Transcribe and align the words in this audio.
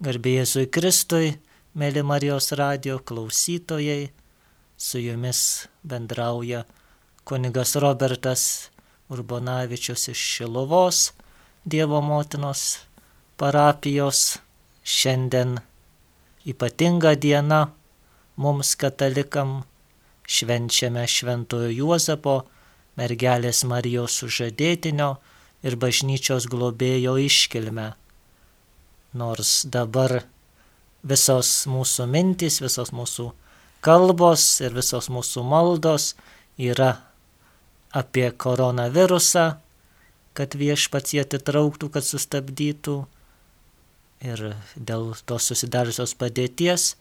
Garbėjėzui 0.00 0.64
Kristui, 0.72 1.34
mėly 1.76 2.00
Marijos 2.00 2.54
radio 2.56 2.94
klausytojai, 3.04 4.06
su 4.80 4.96
jumis 4.96 5.40
bendrauja 5.84 6.62
kunigas 7.28 7.74
Robertas 7.84 8.44
Urbonavičius 9.12 10.06
iš 10.14 10.22
Šilovos, 10.38 11.02
Dievo 11.68 12.00
motinos 12.00 12.78
parapijos. 13.36 14.38
Šiandien 14.80 15.58
ypatinga 16.48 17.12
diena 17.20 17.66
mums 18.40 18.72
katalikam. 18.80 19.66
Švenčiame 20.24 21.04
Šventojo 21.04 21.68
Juozapo, 21.76 22.38
mergelės 22.96 23.66
Marijos 23.68 24.16
sužadėtinio 24.22 25.16
ir 25.60 25.76
bažnyčios 25.76 26.48
globėjo 26.48 27.20
iškilmę 27.20 27.99
nors 29.16 29.64
dabar 29.66 30.22
visos 31.02 31.66
mūsų 31.70 32.06
mintys, 32.10 32.60
visos 32.62 32.92
mūsų 32.92 33.30
kalbos 33.84 34.60
ir 34.60 34.74
visos 34.76 35.08
mūsų 35.10 35.44
maldos 35.46 36.14
yra 36.60 36.98
apie 37.90 38.28
koronavirusą, 38.30 39.46
kad 40.36 40.54
viešpats 40.54 41.14
jį 41.14 41.24
atitrauktų, 41.24 41.90
kad 41.90 42.06
sustabdytų. 42.06 43.00
Ir 44.20 44.42
dėl 44.76 45.14
tos 45.26 45.48
susidariusios 45.48 46.12
padėties, 46.20 46.94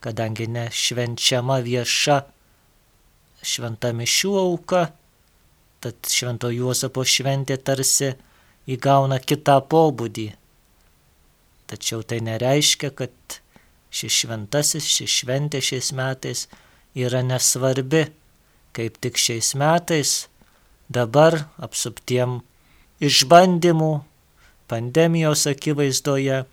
kadangi 0.00 0.46
nešvenčiama 0.46 1.58
vieša 1.66 2.20
šventa 3.42 3.90
mišių 3.92 4.32
auka, 4.38 4.86
tad 5.82 5.98
švento 6.06 6.52
Juozapo 6.54 7.02
šventė 7.02 7.58
tarsi 7.58 8.14
įgauna 8.70 9.18
kitą 9.18 9.58
pobūdį 9.66 10.30
Tačiau 11.66 12.04
tai 12.06 12.20
nereiškia, 12.22 12.92
kad 12.94 13.40
šis 13.90 14.22
šventasis, 14.22 14.86
ši 14.86 15.06
šventė 15.10 15.62
šiais 15.64 15.90
metais 15.96 16.46
yra 16.94 17.22
nesvarbi, 17.26 18.06
kaip 18.76 19.00
tik 19.02 19.18
šiais 19.18 19.54
metais 19.58 20.26
dabar 20.92 21.46
apsuptiem 21.58 22.40
išbandymų, 23.02 23.92
pandemijos 24.70 25.46
akivaizdoje 25.50 26.44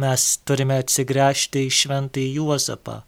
mes 0.00 0.26
turime 0.48 0.80
atsigręžti 0.82 1.66
į 1.68 1.74
šventąjį 1.80 2.38
Juozapą, 2.38 3.02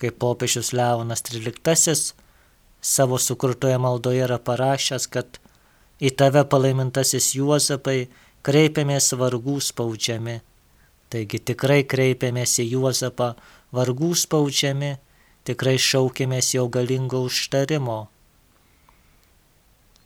kaip 0.00 0.16
popiežius 0.22 0.72
Leonas 0.72 1.22
XIII 1.26 2.14
savo 2.80 3.18
sukurtoje 3.18 3.76
maldoje 3.78 4.24
yra 4.24 4.38
parašęs, 4.40 5.06
kad 5.12 5.40
į 6.00 6.14
tave 6.16 6.46
palaimintasis 6.48 7.34
Juozapai 7.36 8.08
kreipiamės 8.46 9.12
vargų 9.20 9.58
spaudžiami. 9.64 10.40
Taigi 11.10 11.40
tikrai 11.42 11.82
kreipiamės 11.90 12.58
į 12.62 12.68
Juozapą 12.76 13.34
vargų 13.74 14.12
spaudžiami, 14.18 14.94
tikrai 15.48 15.76
šaukėmės 15.80 16.54
jo 16.54 16.66
galingo 16.70 17.24
užtarimo. 17.26 18.00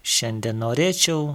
Šiandien 0.05 0.61
norėčiau 0.61 1.35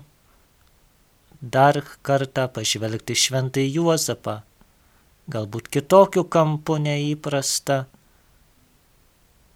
dar 1.42 1.82
kartą 2.06 2.48
pažvelgti 2.54 3.16
šventai 3.18 3.66
Juozapą, 3.70 4.42
galbūt 5.30 5.70
kitokiu 5.74 6.26
kampu 6.26 6.78
neįprasta, 6.82 7.86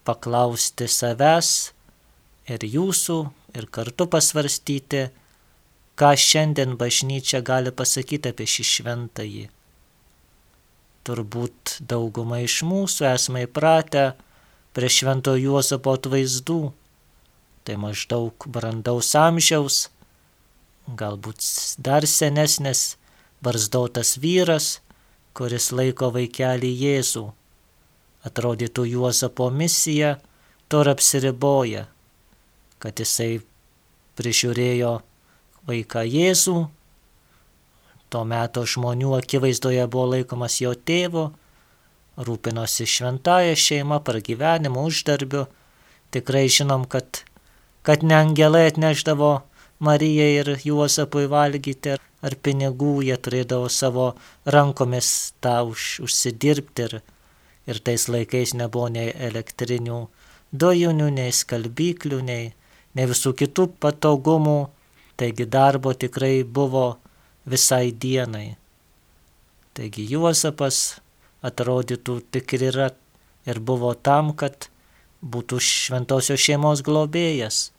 paklausti 0.05 0.87
savęs 0.87 1.49
ir 2.49 2.65
jūsų 2.67 3.17
ir 3.57 3.67
kartu 3.71 4.07
pasvarstyti, 4.09 5.07
ką 5.99 6.13
šiandien 6.17 6.77
bažnyčia 6.77 7.41
gali 7.45 7.71
pasakyti 7.71 8.31
apie 8.33 8.47
šį 8.49 8.65
šventąjį. 8.69 9.43
Turbūt 11.03 11.77
dauguma 11.91 12.39
iš 12.45 12.61
mūsų 12.65 13.09
esame 13.11 13.43
įpratę 13.45 14.05
prie 14.73 14.89
švento 14.89 15.35
Juozapo 15.37 15.93
atvaizdų, 15.99 16.61
tai 17.67 17.75
maždaug 17.77 18.47
brandaus 18.47 19.11
amžiaus, 19.19 19.89
galbūt 20.87 21.43
dar 21.77 22.07
senesnis 22.07 22.95
barzdotas 23.43 24.17
vyras, 24.23 24.79
kuris 25.35 25.71
laiko 25.75 26.09
vaikelį 26.15 26.71
Jėzų. 26.85 27.25
Atrodytų 28.23 28.85
Juozapo 28.87 29.49
misija, 29.51 30.17
to 30.71 30.81
ir 30.81 30.89
apsiriboja, 30.93 31.87
kad 32.79 32.99
jisai 33.03 33.41
prižiūrėjo 34.17 34.93
vaiką 35.67 36.03
Jėzų. 36.07 36.57
Tuo 38.13 38.23
metu 38.29 38.65
žmonių 38.69 39.15
akivaizdoje 39.17 39.85
buvo 39.89 40.11
laikomas 40.13 40.59
jo 40.61 40.73
tėvu, 40.75 41.29
rūpinosi 42.17 42.85
šventąją 42.85 43.55
šeimą, 43.57 43.99
pragyvenimu, 44.05 44.85
uždarbiu. 44.89 45.47
Tikrai 46.13 46.45
žinom, 46.51 46.85
kad, 46.85 47.23
kad 47.81 48.03
ne 48.05 48.19
angelai 48.19 48.67
atneždavo 48.69 49.31
Marijai 49.83 50.35
ir 50.39 50.51
Juozapui 50.63 51.25
valgyti 51.27 51.97
ar 51.97 52.35
pinigų, 52.45 53.01
jie 53.03 53.17
turėdavo 53.19 53.67
savo 53.67 54.11
rankomis 54.45 55.33
tą 55.43 55.57
už, 55.71 56.03
užsidirbti 56.05 56.85
ir, 56.85 56.93
ir 57.67 57.81
tais 57.83 58.05
laikais 58.07 58.53
nebuvo 58.55 58.87
nei 58.93 59.09
elektrinių 59.11 59.97
dujų, 60.53 60.93
nei 61.17 61.33
skalbyklių, 61.33 62.21
nei, 62.23 62.53
nei 62.93 63.09
visų 63.09 63.33
kitų 63.41 63.67
patogumų 63.83 64.59
Taigi 65.17 65.45
darbo 65.45 65.93
tikrai 65.93 66.43
buvo 66.43 66.97
visai 67.45 67.91
dienai. 67.91 68.55
Taigi 69.73 70.05
Juozapas 70.09 70.99
atrodytų 71.43 72.19
tik 72.33 72.55
ir 72.57 72.67
yra 72.71 72.89
ir 73.49 73.59
buvo 73.59 73.93
tam, 73.93 74.33
kad 74.33 74.69
būtų 75.23 75.59
šventosios 75.63 76.41
šeimos 76.41 76.83
globėjas. 76.85 77.69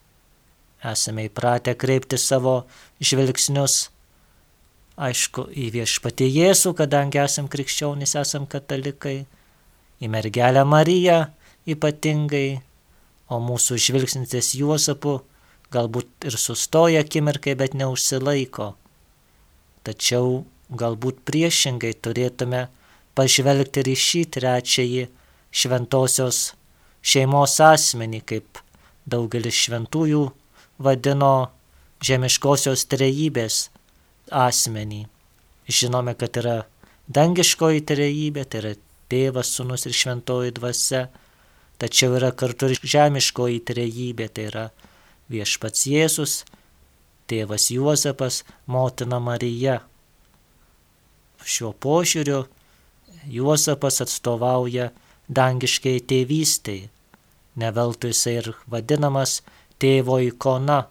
Esame 0.84 1.28
įpratę 1.30 1.74
kreipti 1.80 2.18
savo 2.20 2.64
žvilgsnius, 3.00 3.88
aišku, 5.00 5.46
į 5.48 5.70
viešpatį 5.74 6.28
Jėzų, 6.28 6.74
kadangi 6.76 7.22
esame 7.22 7.50
krikščionys, 7.52 8.14
esame 8.20 8.50
katalikai, 8.52 9.24
į 10.02 10.10
mergelę 10.12 10.64
Mariją 10.68 11.22
ypatingai, 11.70 12.60
o 13.32 13.40
mūsų 13.40 13.78
žvilgsnis 13.80 14.34
ties 14.34 14.52
Juozapu 14.58 15.22
galbūt 15.74 16.28
ir 16.30 16.38
sustoja 16.40 17.02
akimirkai, 17.04 17.56
bet 17.58 17.74
neužsilaiko. 17.78 18.72
Tačiau 19.84 20.44
galbūt 20.72 21.20
priešingai 21.28 21.92
turėtume 22.04 22.66
pažvelgti 23.18 23.82
ir 23.82 23.90
į 23.92 23.96
šį 24.06 24.22
trečiąjį 24.36 25.04
šventosios 25.54 26.38
šeimos 27.04 27.58
asmenį, 27.62 28.22
kaip 28.26 28.62
daugelis 29.06 29.58
šventųjų 29.66 30.24
vadino 30.82 31.34
žemiškosios 32.04 32.86
trejybės 32.90 33.68
asmenį. 34.32 35.04
Žinome, 35.68 36.14
kad 36.20 36.36
yra 36.40 36.56
dangiškoji 37.08 37.84
trejybė, 37.88 38.44
tai 38.48 38.60
yra 38.62 38.72
tėvas, 39.12 39.52
sunus 39.56 39.86
ir 39.88 39.94
šventoji 39.96 40.54
dvasia, 40.56 41.06
tačiau 41.80 42.16
yra 42.18 42.32
kartu 42.32 42.72
ir 42.72 42.80
žemiškoji 42.80 43.62
trejybė, 43.68 44.28
tai 44.32 44.48
yra 44.50 44.64
viešpats 45.32 45.86
Jėzus, 45.88 46.42
tėvas 47.30 47.70
Juozapas, 47.72 48.42
motina 48.66 49.20
Marija. 49.20 49.80
Šiuo 51.44 51.72
požiūriu 51.76 52.44
Juozapas 53.28 54.00
atstovauja 54.04 54.90
dangiškai 55.28 55.98
tėvystėj, 56.08 56.88
neveltui 57.60 58.12
jisai 58.12 58.38
ir 58.40 58.50
vadinamas 58.68 59.38
tėvo 59.80 60.18
ikona. 60.24 60.84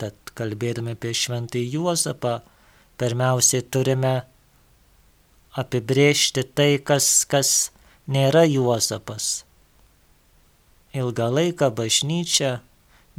Tad 0.00 0.16
kalbėdami 0.34 0.96
apie 0.96 1.12
šventąjį 1.14 1.76
Juozapą, 1.76 2.40
pirmiausiai 2.98 3.62
turime 3.62 4.14
apibrėžti 5.58 6.44
tai, 6.54 6.78
kas, 6.78 7.24
kas 7.30 7.70
nėra 8.10 8.46
Juozapas. 8.48 9.44
Ilgą 10.96 11.28
laiką 11.30 11.70
bažnyčia 11.74 12.58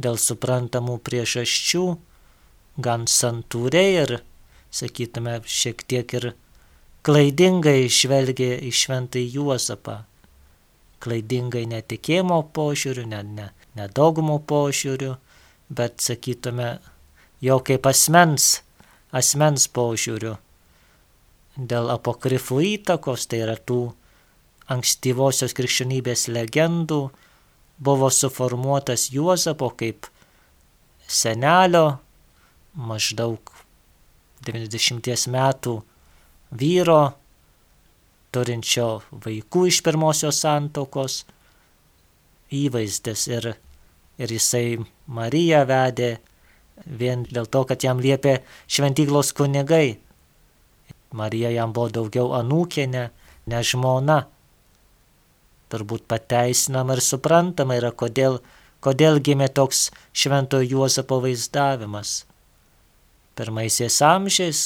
dėl 0.02 0.18
suprantamų 0.20 0.98
priežasčių, 1.06 1.84
gan 2.82 3.06
santūriai 3.10 3.98
ir, 4.04 4.14
sakytume, 4.72 5.40
šiek 5.46 5.84
tiek 5.88 6.14
ir 6.18 6.32
klaidingai 7.06 7.88
žvelgia 7.90 8.56
į 8.62 8.72
šventai 8.74 9.24
Juozapą. 9.34 10.02
Klaidingai 11.02 11.64
netikėjimo 11.66 12.38
požiūriu, 12.54 13.08
ne, 13.10 13.22
ne, 13.26 13.48
nedogmo 13.78 14.38
požiūriu, 14.38 15.16
bet, 15.72 15.98
sakytume, 16.04 16.76
jau 17.42 17.58
kaip 17.66 17.88
asmens, 17.90 18.60
asmens 19.10 19.66
požiūriu. 19.66 20.36
Dėl 21.58 21.90
apokrifų 21.92 22.62
įtakos, 22.76 23.26
tai 23.28 23.42
yra 23.44 23.58
tų 23.58 23.82
ankstyvosios 24.72 25.52
krikščionybės 25.58 26.28
legendų, 26.32 27.02
buvo 27.82 28.10
suformuotas 28.10 29.10
Juozapo 29.12 29.72
kaip 29.76 30.06
senelio 31.08 31.98
maždaug 32.74 33.52
90 34.46 35.28
metų 35.30 35.74
vyro, 36.58 37.02
turinčio 38.32 38.88
vaikų 39.12 39.66
iš 39.68 39.82
pirmosios 39.84 40.40
santokos 40.42 41.22
įvaizdis 42.52 43.26
ir, 43.32 43.52
ir 44.18 44.34
jisai 44.36 44.78
Mariją 45.06 45.62
vedė 45.68 46.16
vien 46.86 47.26
dėl 47.28 47.46
to, 47.46 47.64
kad 47.68 47.84
jam 47.84 48.00
liepė 48.00 48.40
šventyklos 48.66 49.32
kunigai. 49.36 49.98
Marija 51.12 51.50
jam 51.52 51.72
buvo 51.76 51.90
daugiau 51.92 52.32
anūkienė, 52.38 53.08
ne 53.46 53.62
žmona. 53.68 54.22
Turbūt 55.72 56.04
pateisinama 56.04 56.98
ir 56.98 57.00
suprantama 57.04 57.78
yra, 57.78 57.92
kodėl, 57.96 58.42
kodėl 58.84 59.22
gimė 59.24 59.48
toks 59.56 59.86
šventojo 60.12 60.68
Juozapo 60.74 61.22
vaizdavimas. 61.24 62.26
Pirmaisiais 63.32 63.96
amžiais, 64.04 64.60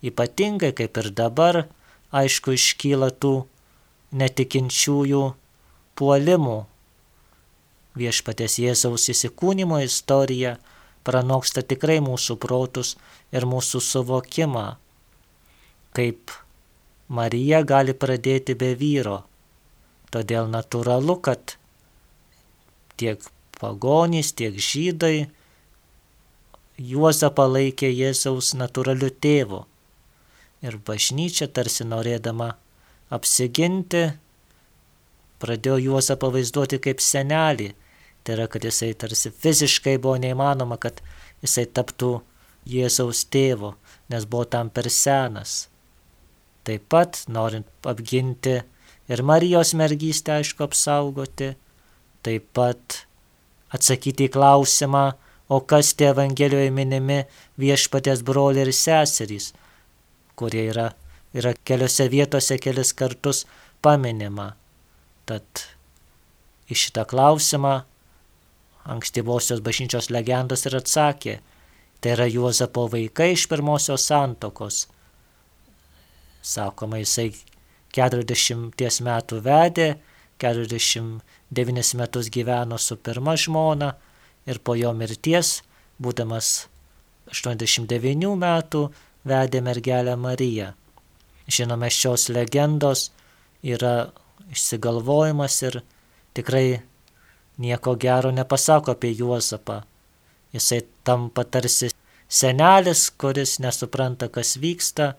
ypatingai 0.00 0.72
kaip 0.72 0.96
ir 1.02 1.10
dabar, 1.12 1.66
aišku, 2.16 2.56
iškyla 2.56 3.10
tų 3.20 3.34
netikinčiųjų 4.16 5.22
puolimų. 6.00 6.58
Viešpatės 7.98 8.58
Jėzaus 8.62 9.08
įsikūnymo 9.12 9.82
istorija 9.84 10.56
pranoksta 11.04 11.60
tikrai 11.60 11.98
mūsų 12.04 12.38
protus 12.40 12.96
ir 13.34 13.44
mūsų 13.44 13.84
suvokimą, 13.84 14.66
kaip 15.92 16.32
Marija 17.08 17.64
gali 17.64 17.92
pradėti 17.92 18.56
be 18.56 18.74
vyro. 18.78 19.27
Todėl 20.14 20.48
natūralu, 20.48 21.18
kad 21.20 21.56
tiek 23.00 23.22
pagonys, 23.60 24.32
tiek 24.32 24.56
žydai 24.56 25.28
Juozapą 26.78 27.48
laikė 27.50 27.90
Jėzaus 27.90 28.54
natūraliu 28.54 29.10
tėvu. 29.10 29.64
Ir 30.62 30.78
bažnyčia 30.86 31.48
tarsi 31.50 31.84
norėdama 31.86 32.52
apsiginti, 33.14 34.04
pradėjo 35.42 35.76
Juozapą 35.88 36.30
vaizduoti 36.34 36.78
kaip 36.82 37.02
senelį, 37.02 37.72
Tai 38.28 38.34
yra, 38.34 38.44
kad 38.46 38.64
jisai 38.64 38.90
tarsi 38.92 39.30
fiziškai 39.32 39.94
buvo 40.04 40.18
neįmanoma, 40.20 40.76
kad 40.76 40.98
jisai 41.40 41.62
taptų 41.64 42.10
Jėzaus 42.68 43.22
tėvo, 43.32 43.70
nes 44.12 44.26
buvo 44.28 44.44
tam 44.52 44.68
per 44.68 44.90
senas. 44.92 45.70
Taip 46.68 46.84
pat, 46.92 47.22
norint 47.32 47.88
apginti 47.88 48.58
ir 49.08 49.22
Marijos 49.22 49.74
mergystę, 49.74 50.38
aišku, 50.38 50.66
apsaugoti, 50.68 51.54
taip 52.24 52.48
pat 52.56 53.02
atsakyti 53.74 54.28
į 54.28 54.34
klausimą, 54.36 55.06
o 55.48 55.60
kas 55.64 55.94
tie 55.96 56.10
Evangelijoje 56.12 56.70
minimi 56.74 57.22
viešpatės 57.60 58.20
broliai 58.26 58.66
ir 58.66 58.74
seserys, 58.76 59.52
kurie 60.36 60.66
yra, 60.72 60.90
yra 61.32 61.54
keliose 61.64 62.08
vietose 62.12 62.58
kelis 62.60 62.92
kartus 62.92 63.46
paminima. 63.84 64.52
Tad 65.28 65.64
į 66.68 66.76
šitą 66.76 67.06
klausimą 67.08 67.78
ankstyvosios 68.88 69.60
bažnyčios 69.64 70.08
legendos 70.12 70.64
ir 70.68 70.78
atsakė, 70.78 71.38
tai 72.00 72.14
yra 72.14 72.28
Juozapo 72.28 72.86
vaikai 72.92 73.32
iš 73.34 73.48
pirmosios 73.50 74.06
santokos. 74.08 74.86
Sakoma, 76.44 77.00
jisai 77.02 77.32
40 77.94 79.02
metų 79.04 79.40
vedė, 79.44 79.88
49 80.38 81.94
metus 81.98 82.30
gyveno 82.30 82.78
su 82.78 82.96
pirma 82.96 83.34
žmona 83.36 83.94
ir 84.46 84.60
po 84.62 84.76
jo 84.78 84.92
mirties, 84.94 85.62
būdamas 85.98 86.68
89 87.32 88.34
metų, 88.38 88.88
vedė 89.28 89.62
mergelę 89.64 90.16
Mariją. 90.16 90.72
Žinome, 91.48 91.88
šios 91.90 92.28
legendos 92.28 93.08
yra 93.64 94.10
išsigalvojimas 94.52 95.62
ir 95.68 95.80
tikrai 96.36 96.80
nieko 97.58 97.96
gero 97.96 98.30
nepasako 98.32 98.94
apie 98.94 99.12
Juozapą. 99.16 99.82
Jisai 100.52 100.82
tampa 101.04 101.44
tarsi 101.44 101.90
senelis, 102.28 103.08
kuris 103.10 103.58
nesupranta, 103.60 104.28
kas 104.28 104.56
vyksta 104.60 105.14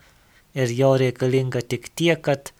ir 0.57 0.71
jo 0.73 0.95
reikalinga 0.97 1.61
tik 1.61 1.91
tiek, 1.95 2.21
kad, 2.21 2.53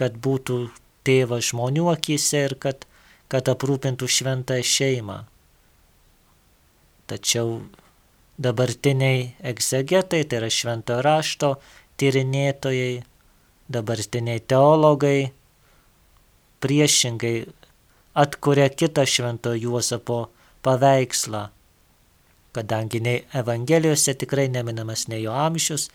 kad 0.00 0.16
būtų 0.24 0.62
tėvas 1.04 1.50
žmonių 1.50 1.90
akise 1.92 2.46
ir 2.48 2.56
kad, 2.62 2.86
kad 3.32 3.48
aprūpintų 3.52 4.08
šventąją 4.08 4.66
šeimą. 4.66 5.18
Tačiau 7.10 7.60
dabartiniai 8.40 9.34
egzegetai, 9.52 10.22
tai 10.24 10.40
yra 10.40 10.50
šventojo 10.52 11.04
rašto 11.04 11.54
tyrinėtojai, 12.00 13.02
dabartiniai 13.70 14.40
teologai, 14.48 15.30
priešingai 16.64 17.34
atkuria 18.14 18.68
kitą 18.72 19.04
švento 19.06 19.52
Juozapo 19.56 20.28
paveikslą, 20.64 21.48
kadangi 22.56 23.00
nei 23.04 23.24
Evangelijose 23.36 24.14
tikrai 24.18 24.48
neminamas 24.52 25.06
nei 25.08 25.22
jo 25.24 25.34
amžius, 25.36 25.88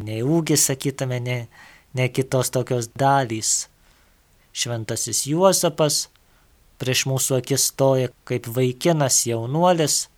nei 0.00 0.22
ūgis, 0.24 0.64
sakytume, 0.70 1.20
nei, 1.20 1.44
nei 1.94 2.08
kitos 2.08 2.50
tokios 2.50 2.90
dalys. 2.98 3.68
Šventasis 4.52 5.26
Juozapas 5.30 6.08
prieš 6.80 7.04
mūsų 7.10 7.38
akis 7.40 7.68
stoja 7.70 8.10
kaip 8.28 8.48
vaikinas 8.50 9.22
jaunuolis, 9.28 10.08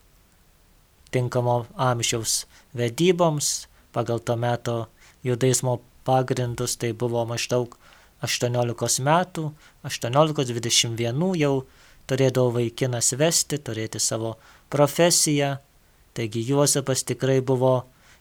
tinkamo 1.13 1.67
amžiaus 1.77 2.45
vedyboms, 2.77 3.67
pagal 3.93 4.23
to 4.23 4.37
meto 4.37 4.77
judaizmo 5.27 5.81
pagrindus 6.05 6.77
tai 6.81 6.93
buvo 6.93 7.25
maždaug 7.29 7.77
18 8.23 9.03
metų, 9.03 9.49
18-21 9.85 11.35
jau 11.41 11.55
turėdavo 12.11 12.55
vaikinas 12.59 13.13
vesti, 13.19 13.59
turėti 13.59 14.01
savo 14.01 14.37
profesiją, 14.71 15.57
taigi 16.15 16.45
Juozapas 16.47 17.05
tikrai 17.09 17.41
buvo 17.41 17.75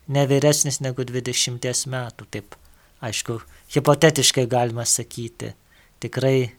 ne 0.07 0.25
vyresnis 0.27 0.81
negu 0.81 1.05
20 1.05 1.87
metų, 1.93 2.27
taip, 2.33 2.57
aišku, 3.01 3.39
hipotetiškai 3.73 4.45
galima 4.49 4.85
sakyti. 4.85 5.53
Tikrai 6.01 6.51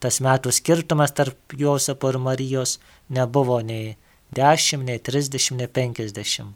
tas 0.00 0.20
metų 0.24 0.52
skirtumas 0.52 1.14
tarp 1.16 1.54
Juozapo 1.56 2.10
ir 2.12 2.18
Marijos 2.20 2.78
nebuvo 3.08 3.60
nei 3.64 3.96
10, 4.36 4.84
nei 4.88 4.98
30, 4.98 5.56
nei 5.60 5.68
50. 5.68 6.52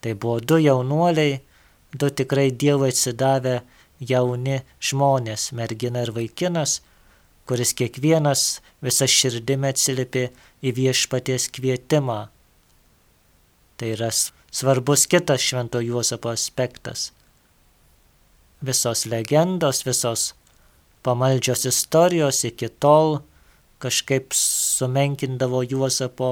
Tai 0.00 0.14
buvo 0.20 0.40
du 0.40 0.58
jaunuoliai, 0.60 1.38
du 1.94 2.10
tikrai 2.10 2.50
Dievui 2.52 2.90
atsidavę 2.92 3.62
jauni 4.00 4.60
žmonės, 4.82 5.52
mergina 5.56 6.02
ir 6.04 6.12
vaikinas, 6.12 6.80
kuris 7.48 7.72
kiekvienas 7.78 8.60
visą 8.84 9.08
širdimi 9.08 9.70
atsiliepė 9.70 10.28
į 10.64 10.74
viešpaties 10.76 11.48
kvietimą. 11.54 12.20
Tai 13.76 13.90
yra 13.90 14.10
svarbus 14.14 15.06
kitas 15.10 15.44
švento 15.44 15.80
Juozapo 15.84 16.32
aspektas. 16.32 17.12
Visos 18.62 19.06
legendos, 19.06 19.82
visos 19.86 20.34
pamaldžios 21.02 21.64
istorijos 21.68 22.44
iki 22.44 22.68
tol 22.68 23.20
kažkaip 23.82 24.32
sumenkindavo 24.32 25.62
Juozapo 25.66 26.30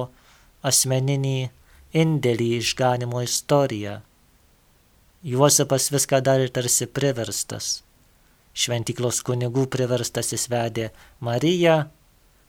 asmeninį 0.62 1.50
indėlį 1.92 2.48
į 2.56 2.60
išganimo 2.62 3.22
istoriją. 3.26 4.00
Juozapas 5.22 5.90
viską 5.94 6.22
darė 6.24 6.48
tarsi 6.50 6.88
priverstas. 6.88 7.82
Šventiklos 8.52 9.20
kunigų 9.24 9.66
priverstas 9.72 10.32
jis 10.32 10.48
vedė 10.52 10.88
Mariją, 11.20 11.76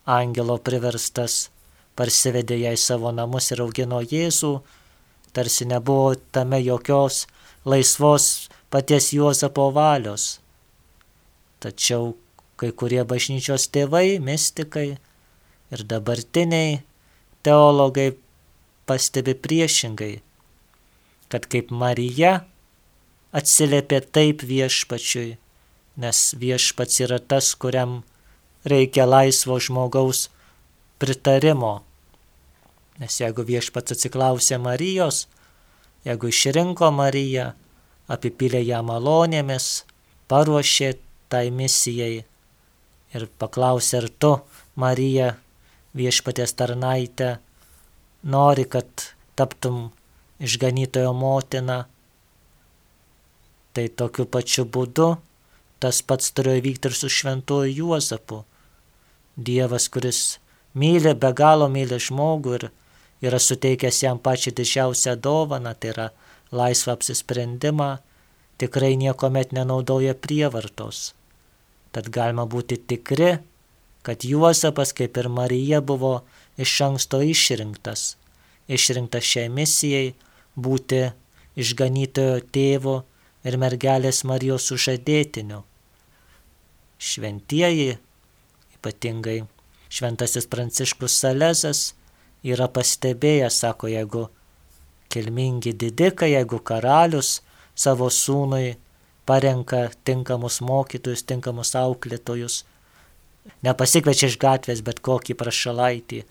angelo 0.05 0.57
priverstas 0.59 1.49
parsivedė 1.95 2.57
ją 2.63 2.73
į 2.75 2.79
savo 2.81 3.11
namus 3.13 3.51
ir 3.53 3.61
augino 3.63 4.01
Jėzų, 4.01 4.53
tarsi 5.33 5.67
nebuvo 5.69 6.15
tame 6.33 6.59
jokios 6.63 7.27
laisvos 7.65 8.49
paties 8.73 9.11
Juozapo 9.13 9.69
valios. 9.75 10.39
Tačiau 11.61 12.15
kai 12.57 12.71
kurie 12.73 13.03
bažnyčios 13.05 13.67
tėvai, 13.69 14.17
mystikai 14.17 14.87
ir 15.73 15.83
dabartiniai 15.89 16.81
teologai 17.45 18.13
pastebi 18.89 19.35
priešingai, 19.37 20.15
kad 21.29 21.45
kaip 21.53 21.69
Marija 21.69 22.33
atsiliepė 23.33 24.01
taip 24.15 24.43
viešpačiui, 24.49 25.37
nes 26.01 26.19
viešpats 26.41 27.01
yra 27.05 27.21
tas, 27.21 27.53
kuriam 27.53 28.01
reikia 28.65 29.05
laisvo 29.05 29.59
žmogaus 29.61 30.27
pritarimo. 31.01 31.81
Nes 33.01 33.17
jeigu 33.21 33.45
viešpats 33.45 33.95
atsiklausė 33.95 34.59
Marijos, 34.61 35.27
jeigu 36.05 36.29
išrinko 36.29 36.91
Mariją, 36.93 37.53
apipylė 38.11 38.63
ją 38.65 38.81
malonėmis, 38.85 39.85
paruošė 40.27 40.93
tai 41.29 41.49
misijai 41.51 42.25
ir 43.13 43.27
paklausė, 43.39 44.03
ar 44.03 44.09
tu, 44.19 44.33
Marija, 44.75 45.35
viešpatės 45.93 46.55
tarnaitė, 46.57 47.37
nori, 48.23 48.65
kad 48.65 49.09
taptum 49.37 49.91
išganytojo 50.41 51.13
motina, 51.13 51.83
Tai 53.73 53.87
tokiu 53.89 54.27
pačiu 54.29 54.67
būdu 54.69 55.15
tas 55.81 55.99
pats 56.05 56.29
turėjo 56.37 56.61
vykti 56.63 56.89
ir 56.89 56.95
su 56.95 57.09
šventuoju 57.11 57.73
Juozapu. 57.79 58.43
Dievas, 59.35 59.89
kuris 59.89 60.19
myli, 60.77 61.15
be 61.17 61.31
galo 61.33 61.67
myli 61.73 61.97
žmogų 62.05 62.53
ir 62.59 62.65
yra 63.25 63.39
suteikęs 63.41 64.03
jam 64.05 64.21
pačią 64.21 64.53
didžiausią 64.59 65.15
dovaną, 65.25 65.73
tai 65.73 65.89
yra 65.95 66.05
laisvą 66.53 66.93
apsisprendimą, 66.97 67.97
tikrai 68.61 68.95
niekuomet 68.97 69.51
nenaudoja 69.51 70.13
prievartos. 70.13 71.13
Tad 71.93 72.09
galima 72.13 72.45
būti 72.49 72.77
tikri, 72.77 73.37
kad 74.05 74.25
Juozapas 74.25 74.93
kaip 74.97 75.17
ir 75.17 75.29
Marija 75.29 75.81
buvo 75.81 76.21
iš 76.57 76.73
anksto 76.87 77.21
išrinktas, 77.25 78.15
išrinktas 78.67 79.25
šiai 79.25 79.49
misijai 79.49 80.13
būti 80.55 81.03
išganytojo 81.59 82.41
tėvo 82.53 82.95
ir 83.45 83.57
mergelės 83.61 84.23
Marijos 84.27 84.69
sužadėtiniu. 84.69 85.63
Šventieji, 87.03 87.97
ypatingai 88.77 89.41
šventasis 89.93 90.47
Pranciškus 90.49 91.17
Salezas, 91.19 91.91
yra 92.43 92.69
pastebėjęs, 92.71 93.59
sako, 93.63 93.89
jeigu 93.91 94.27
kilmingi 95.13 95.73
didikai, 95.77 96.33
jeigu 96.33 96.59
karalius 96.65 97.39
savo 97.75 98.09
sūnui 98.09 98.75
parenka 99.25 99.87
tinkamus 100.05 100.59
mokytojus, 100.65 101.23
tinkamus 101.29 101.73
auklėtojus, 101.79 102.63
nepasikvečia 103.65 104.29
iš 104.31 104.39
gatvės 104.41 104.81
bet 104.85 104.99
kokį 105.05 105.37
prašalaitį, 105.39 106.23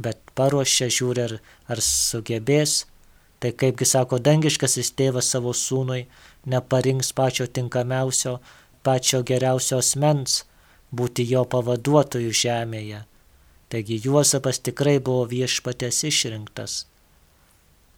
bet 0.00 0.20
paruošia, 0.38 0.88
žiūri, 0.92 1.26
ar, 1.26 1.36
ar 1.68 1.82
sugebės, 1.84 2.84
tai 3.40 3.52
kaipgi 3.56 3.88
sako 3.88 4.20
dangiškasis 4.20 4.92
tėvas 4.96 5.30
savo 5.32 5.52
sūnui, 5.56 6.06
neparinks 6.48 7.12
pačio 7.16 7.46
tinkamiausio, 7.46 8.38
pačio 8.84 9.22
geriausio 9.26 9.80
asmens 9.80 10.44
būti 10.92 11.26
jo 11.28 11.44
pavaduotojų 11.44 12.32
žemėje. 12.42 13.04
Taigi 13.70 14.00
Juozapas 14.02 14.58
tikrai 14.66 14.98
buvo 14.98 15.28
viešpatės 15.30 16.02
išrinktas. 16.08 16.89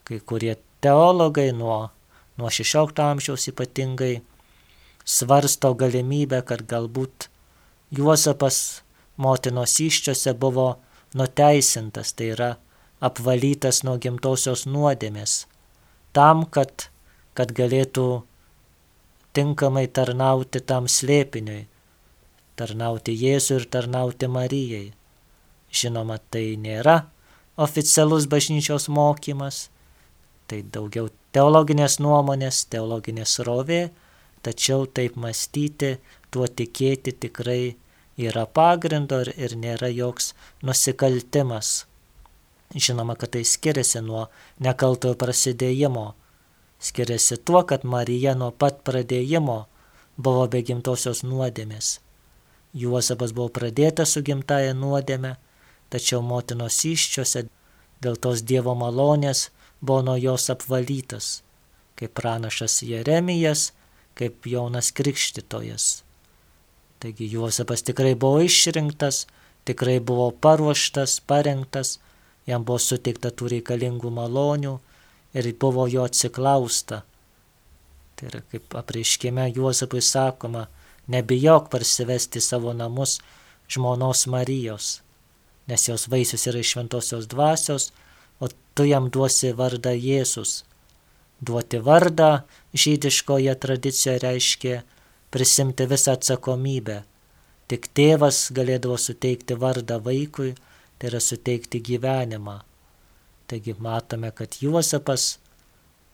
Kai 0.04 0.20
kurie 0.20 0.56
teologai 0.82 1.52
nuo, 1.52 1.90
nuo 2.36 2.50
16 2.50 3.02
amžiaus 3.04 3.48
ypatingai 3.52 4.22
svarsto 5.04 5.74
galimybę, 5.74 6.42
kad 6.46 6.66
galbūt 6.66 7.28
Juozapas 7.92 8.82
motinos 9.20 9.76
iščiose 9.80 10.32
buvo 10.34 10.78
nuteisintas, 11.14 12.14
tai 12.16 12.32
yra 12.32 12.50
apvalytas 13.04 13.82
nuo 13.84 13.98
gimtosios 14.00 14.64
nuodėmės, 14.66 15.44
tam, 16.16 16.46
kad, 16.46 16.88
kad 17.36 17.52
galėtų 17.52 18.06
tinkamai 19.36 19.86
tarnauti 19.88 20.62
tam 20.64 20.88
slėpiniui, 20.88 21.66
tarnauti 22.56 23.14
Jėzui 23.16 23.60
ir 23.60 23.68
tarnauti 23.72 24.28
Marijai. 24.28 24.92
Žinoma, 25.72 26.18
tai 26.30 26.52
nėra 26.60 27.06
oficialus 27.56 28.26
bažnyčios 28.28 28.90
mokymas, 28.92 29.68
tai 30.52 30.60
daugiau 30.68 31.08
teologinės 31.32 31.96
nuomonės, 32.04 32.66
teologinės 32.72 33.38
rovė, 33.46 33.86
tačiau 34.44 34.84
taip 34.84 35.16
mąstyti, 35.16 35.94
tuo 36.28 36.44
tikėti 36.44 37.14
tikrai 37.24 37.76
yra 38.20 38.44
pagrindo 38.44 39.22
ir, 39.24 39.32
ir 39.40 39.54
nėra 39.56 39.88
joks 39.88 40.34
nusikaltimas. 40.60 41.86
Žinoma, 42.76 43.16
kad 43.16 43.32
tai 43.36 43.46
skiriasi 43.48 44.02
nuo 44.04 44.26
nekaltojo 44.60 45.16
prasidėjimo. 45.20 46.12
Skiriasi 46.82 47.38
tuo, 47.46 47.62
kad 47.68 47.84
Marija 47.88 48.34
nuo 48.36 48.50
pat 48.52 48.82
pradėjimo 48.84 49.58
buvo 50.16 50.44
be 50.52 50.60
gimtosios 50.66 51.22
nuodėmės. 51.24 51.94
Juozapas 52.76 53.32
buvo 53.36 53.48
pradėtas 53.56 54.12
su 54.16 54.24
gimtaja 54.24 54.76
nuodėme, 54.76 55.36
tačiau 55.92 56.20
motinos 56.24 56.80
iščiose 56.88 57.46
dėl 58.04 58.16
tos 58.20 58.44
Dievo 58.44 58.76
malonės 58.76 59.50
buvo 59.82 60.02
nuo 60.06 60.16
jos 60.16 60.50
apvalytas, 60.50 61.42
kaip 61.98 62.14
pranašas 62.14 62.82
Jeremijas, 62.82 63.72
kaip 64.14 64.46
Jonas 64.46 64.92
Krikštytojas. 64.92 66.02
Taigi 67.02 67.26
Juozapas 67.32 67.82
tikrai 67.82 68.14
buvo 68.14 68.40
išrinktas, 68.46 69.26
tikrai 69.64 69.98
buvo 70.00 70.30
paruoštas, 70.30 71.20
parengtas, 71.26 71.98
jam 72.46 72.64
buvo 72.64 72.78
suteikta 72.78 73.34
tų 73.34 73.56
reikalingų 73.56 74.10
malonių 74.14 74.76
ir 75.34 75.48
buvo 75.58 75.88
jo 75.90 76.06
atsiklausta. 76.06 77.02
Tai 78.14 78.28
yra 78.30 78.42
kaip 78.52 78.76
apreiškime 78.78 79.48
Juozapui 79.56 80.02
sakoma, 80.02 80.68
nebijok 81.10 81.70
parsivesti 81.70 82.40
savo 82.40 82.72
namus 82.72 83.18
žmonos 83.68 84.26
Marijos, 84.30 85.00
nes 85.66 85.88
jos 85.88 86.06
vaisius 86.12 86.46
yra 86.46 86.62
iš 86.62 86.74
šventosios 86.76 87.26
dvasios, 87.26 87.90
tu 88.74 88.86
jam 88.88 89.08
duosi 89.10 89.52
vardą 89.56 89.92
Jėzus. 89.96 90.62
Duoti 91.42 91.78
vardą 91.82 92.42
žydiškoje 92.74 93.54
tradicijoje 93.64 94.18
reiškia 94.22 94.82
prisimti 95.34 95.86
visą 95.90 96.14
atsakomybę. 96.16 97.02
Tik 97.68 97.88
tėvas 97.96 98.50
galėdavo 98.54 98.98
suteikti 99.00 99.56
vardą 99.58 99.98
vaikui, 100.04 100.52
tai 100.98 101.10
yra 101.10 101.20
suteikti 101.20 101.80
gyvenimą. 101.80 102.60
Taigi 103.48 103.74
matome, 103.78 104.30
kad 104.30 104.58
Juozapas 104.60 105.38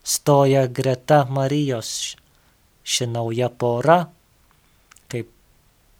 stoja 0.02 0.66
greta 0.66 1.24
Marijos, 1.30 2.16
ši 2.82 3.10
nauja 3.10 3.50
pora, 3.50 3.98
kaip 5.12 5.28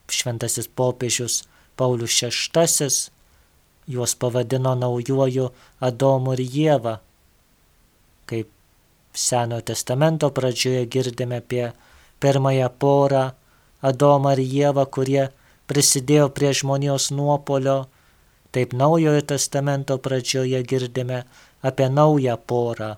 šventasis 0.09 0.71
popiežius 0.73 1.43
Paulius 1.77 2.17
VI, 2.23 2.89
juos 3.89 4.15
pavadino 4.15 4.75
naujuoju 4.79 5.51
Adomu 5.81 6.37
ir 6.37 6.45
Jėva, 6.57 6.95
kaip 8.29 8.51
Senojo 9.19 9.65
testamento 9.73 10.31
pradžioje 10.31 10.87
girdime 10.87 11.41
apie 11.43 11.71
pirmąją 12.21 12.69
porą 12.79 13.25
Adomą 13.83 14.35
ir 14.37 14.43
Jėvą, 14.45 14.85
kurie 14.91 15.29
prisidėjo 15.71 16.29
prie 16.35 16.53
žmonijos 16.61 17.11
nuopolio 17.15 17.79
Taip 18.51 18.73
naujojo 18.73 19.21
testamento 19.29 19.99
pradžioje 19.99 20.63
girdime 20.65 21.25
apie 21.63 21.89
naują 21.89 22.37
porą. 22.37 22.97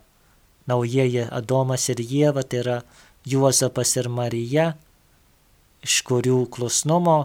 Naujieji 0.66 1.26
Adomas 1.30 1.88
ir 1.90 1.98
Jėva 1.98 2.44
tai 2.46 2.60
yra 2.62 2.76
Juozapas 3.26 3.96
ir 3.98 4.08
Marija, 4.08 4.66
iš 5.82 5.96
kurių 6.06 6.44
klusnumo, 6.54 7.16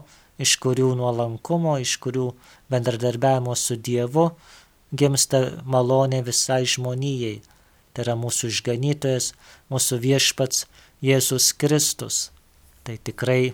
iš 0.42 0.58
kurių 0.64 0.94
nuolankumo, 1.00 1.78
iš 1.80 1.98
kurių 2.04 2.30
bendradarbiavimo 2.72 3.56
su 3.56 3.78
Dievu 3.78 4.30
gimsta 4.92 5.62
malonė 5.66 6.22
visai 6.26 6.64
žmonijai. 6.68 7.42
Tai 7.96 8.04
yra 8.04 8.16
mūsų 8.20 8.52
išganytojas, 8.52 9.32
mūsų 9.72 10.00
viešpats 10.04 10.66
Jėzus 11.06 11.54
Kristus. 11.56 12.30
Tai 12.84 12.98
tikrai 13.00 13.54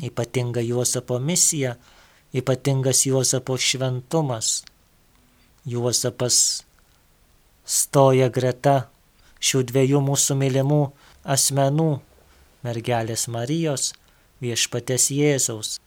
ypatinga 0.00 0.64
Juozapo 0.64 1.18
misija 1.20 1.76
ypatingas 2.32 3.04
Juozapo 3.06 3.56
šventumas. 3.58 4.62
Juozapas 5.68 6.64
stoja 7.68 8.30
greta 8.32 8.88
šių 9.40 9.64
dviejų 9.68 10.00
mūsų 10.08 10.36
mylimų 10.40 10.80
asmenų- 11.24 11.90
mergelės 12.64 13.28
Marijos, 13.28 13.92
viešpatės 14.40 15.10
Jėzaus. 15.12 15.78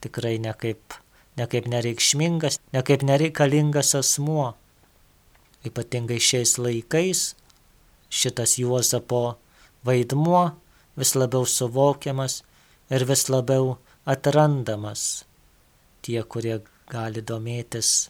Tikrai 0.00 0.38
ne 0.38 0.54
kaip, 0.56 0.96
ne 1.36 1.46
kaip 1.50 1.68
nereikšmingas, 1.68 2.60
ne 2.72 2.82
kaip 2.82 3.04
nereikalingas 3.06 3.94
asmuo. 3.98 4.54
Ypatingai 5.66 6.20
šiais 6.20 6.56
laikais 6.58 7.34
šitas 8.08 8.58
Juozapo 8.58 9.38
vaidmuo 9.84 10.44
vis 10.98 11.12
labiau 11.14 11.44
suvokiamas 11.46 12.40
ir 12.90 13.04
vis 13.08 13.28
labiau 13.28 13.76
atrandamas 14.08 15.24
tie, 16.02 16.22
kurie 16.24 16.60
gali 16.90 17.22
domėtis 17.22 18.08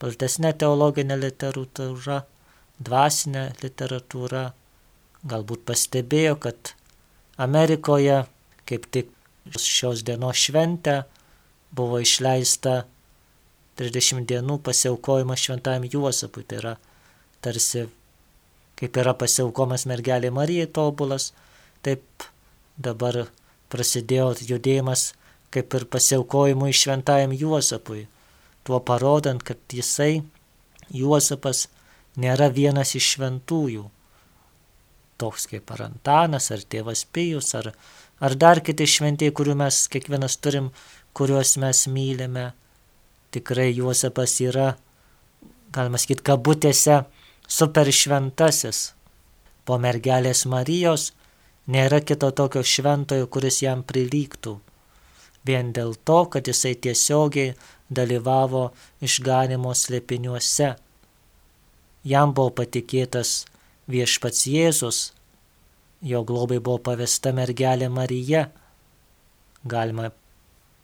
platesnė 0.00 0.52
teologinė 0.60 1.16
literatūra, 1.20 2.20
dvasinė 2.78 3.44
literatūra, 3.62 4.44
galbūt 5.26 5.64
pastebėjo, 5.68 6.36
kad 6.40 6.72
Amerikoje 7.40 8.24
kaip 8.68 8.88
tik 8.92 9.12
šios 9.54 10.02
dienos 10.06 10.40
šventę 10.40 11.02
buvo 11.76 12.00
išleista 12.02 12.84
30 13.78 14.26
dienų 14.26 14.58
pasiaukojimas 14.64 15.44
šventajam 15.46 15.86
Juozapui. 15.92 16.44
Tai 16.48 16.58
yra 16.62 16.74
tarsi 17.44 17.86
kaip 18.76 18.98
yra 19.00 19.14
pasiaukomas 19.16 19.86
mergelė 19.88 20.30
Marija 20.34 20.66
tobulas, 20.68 21.30
taip 21.84 22.26
dabar 22.76 23.24
prasidėjo 23.72 24.34
judėjimas 24.50 25.12
kaip 25.54 25.74
ir 25.78 25.86
pasiaukojimui 25.88 26.74
šventajam 26.76 27.32
Juozapui, 27.32 28.06
tuo 28.66 28.80
parodant, 28.84 29.42
kad 29.42 29.58
jisai, 29.72 30.24
Juozapas, 30.92 31.66
nėra 32.20 32.50
vienas 32.52 32.94
iš 32.98 33.16
šventųjų. 33.16 33.90
toks 35.16 35.46
kaip 35.48 35.70
ar 35.72 35.80
Antanas, 35.86 36.50
ar 36.52 36.60
tėvas 36.60 37.06
Pijus, 37.08 37.54
ar, 37.54 37.72
ar 38.20 38.36
dar 38.36 38.62
kiti 38.64 38.86
šventieji, 38.88 39.34
kurių 39.36 39.56
mes 39.60 39.84
kiekvienas 39.92 40.38
turim, 40.40 40.70
kuriuos 41.16 41.56
mes 41.60 41.86
mylime. 41.92 42.50
Tikrai 43.34 43.72
Juozapas 43.76 44.38
yra, 44.44 44.74
galima 45.74 46.00
sakyti, 46.00 46.24
kabutėse 46.24 47.02
super 47.48 47.90
šventasis. 47.92 48.92
Po 49.66 49.80
mergelės 49.82 50.44
Marijos 50.46 51.10
nėra 51.66 52.00
kito 52.06 52.30
tokio 52.30 52.62
šventojo, 52.62 53.26
kuris 53.26 53.60
jam 53.64 53.82
prilygtų. 53.82 54.56
Vien 55.46 55.72
dėl 55.74 55.94
to, 56.06 56.24
kad 56.30 56.48
jisai 56.48 56.74
tiesiogiai 56.74 57.54
dalyvavo 57.90 58.70
išganimo 59.02 59.74
slėpiniuose. 59.74 60.72
Jam 62.06 62.32
buvo 62.34 62.52
patikėtas 62.62 63.44
viešpats 63.90 64.46
Jėzus, 64.50 65.12
jo 66.02 66.22
globai 66.24 66.58
buvo 66.58 66.78
pavesta 66.90 67.32
mergelė 67.32 67.88
Marija. 67.88 68.46
Galima 69.64 70.10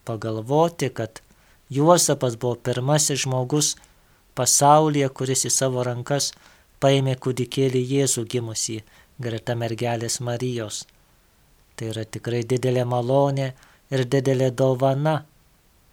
pagalvoti, 0.05 0.91
kad 0.91 1.21
Juozapas 1.71 2.37
buvo 2.37 2.55
pirmasis 2.55 3.23
žmogus 3.25 3.75
pasaulyje, 4.37 5.09
kuris 5.09 5.47
į 5.49 5.53
savo 5.53 5.85
rankas 5.87 6.33
paėmė 6.83 7.15
kūdikėlį 7.23 7.83
Jėzų 7.95 8.25
gimusį 8.29 8.81
greta 9.23 9.55
mergelės 9.55 10.19
Marijos. 10.21 10.83
Tai 11.77 11.93
yra 11.93 12.05
tikrai 12.05 12.43
didelė 12.45 12.85
malonė 12.89 13.53
ir 13.93 14.05
didelė 14.05 14.51
dovana. 14.51 15.23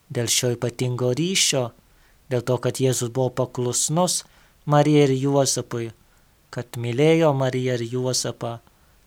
Dėl 0.10 0.28
šio 0.32 0.56
ypatingo 0.56 1.12
ryšio, 1.14 1.68
dėl 2.34 2.42
to, 2.42 2.58
kad 2.58 2.80
Jėzus 2.82 3.12
buvo 3.14 3.30
paklusnus 3.42 4.24
Marijai 4.66 5.06
ir 5.08 5.14
Juozapui, 5.22 5.92
kad 6.50 6.80
mylėjo 6.82 7.30
Mariją 7.38 7.78
ir 7.78 7.86
Juozapą, 7.94 8.58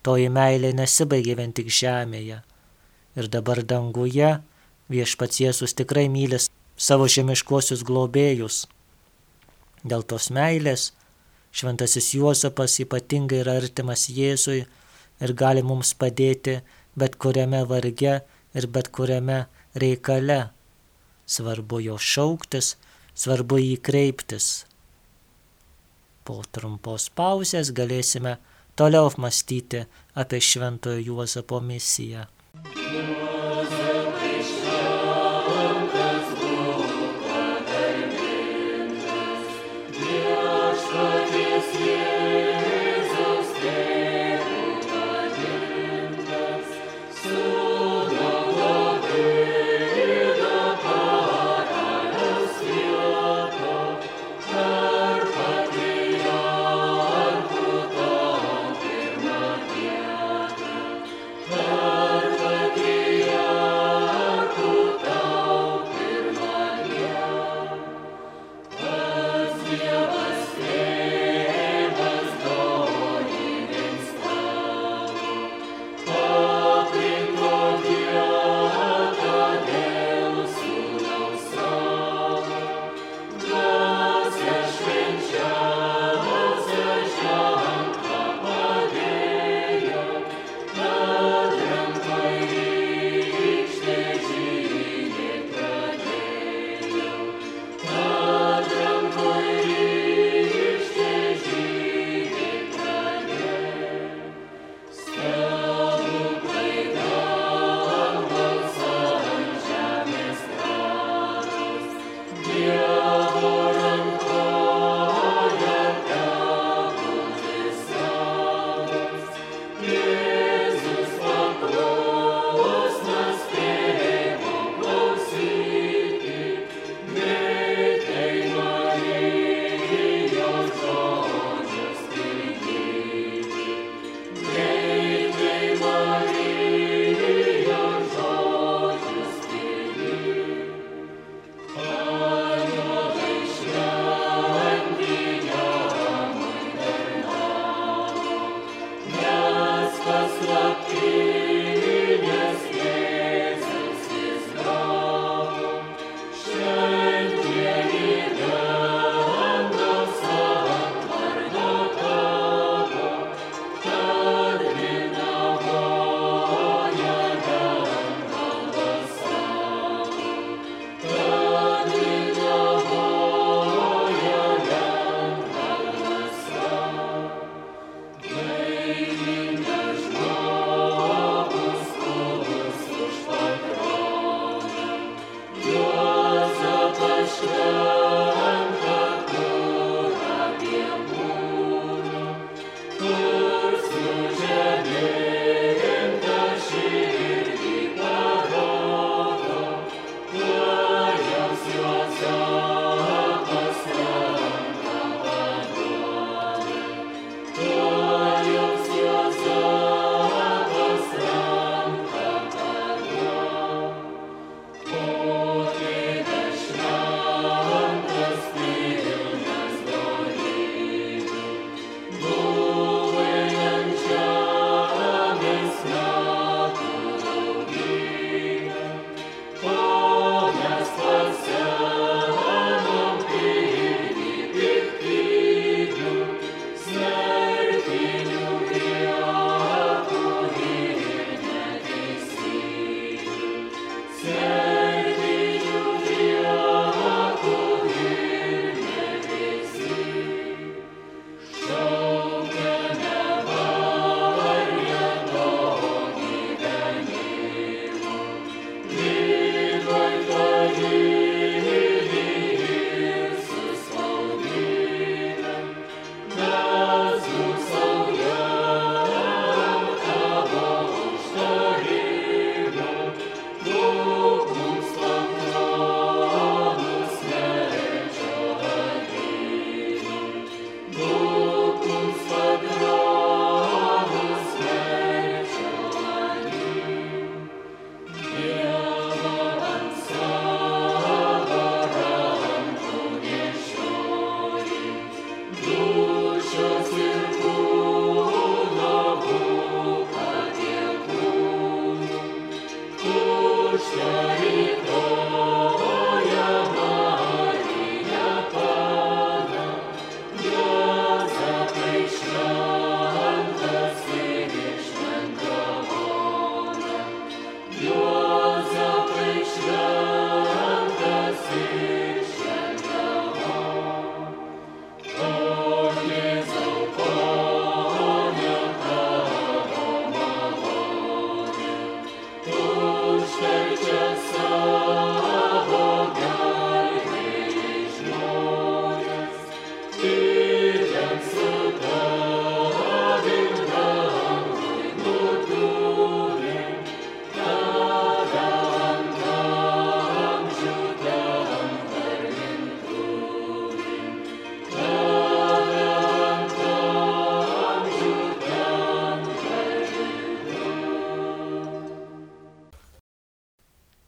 toji 0.03 0.31
meilė 0.33 0.73
nesibaigė 0.77 1.37
vien 1.39 1.53
tik 1.57 1.71
žemėje. 1.73 2.41
Ir 3.17 3.29
dabar 3.29 3.63
danguje 3.63 4.39
viešpats 4.93 5.41
Jėzus 5.43 5.77
tikrai 5.79 6.09
myli 6.13 6.39
savo 6.77 7.09
žemiškuosius 7.09 7.85
globėjus. 7.87 8.67
Dėl 9.85 10.05
tos 10.07 10.31
meilės 10.31 10.91
šventasis 11.53 12.13
Juozapas 12.17 12.79
ypatingai 12.85 13.43
yra 13.43 13.59
artimas 13.61 14.09
Jėzui 14.09 14.63
ir 15.23 15.35
gali 15.39 15.63
mums 15.63 15.93
padėti 15.95 16.61
bet 16.99 17.17
kuriame 17.17 17.63
varge 17.69 18.21
ir 18.55 18.67
bet 18.75 18.91
kuriame 18.93 19.47
reikale. 19.75 20.51
Svarbu 21.27 21.81
jo 21.87 21.97
šauktis, 21.99 22.77
svarbu 23.15 23.61
jį 23.63 23.77
kreiptis. 23.85 24.49
Po 26.27 26.43
trumpos 26.55 27.09
pauzės 27.11 27.73
galėsime 27.75 28.37
toliau 28.77 29.11
mąstyti 29.19 29.85
apie 30.15 30.41
Šventojo 30.41 30.99
Juozapo 30.99 31.61
misiją. 31.61 32.27
Thank 32.65 33.37
you. 33.37 33.42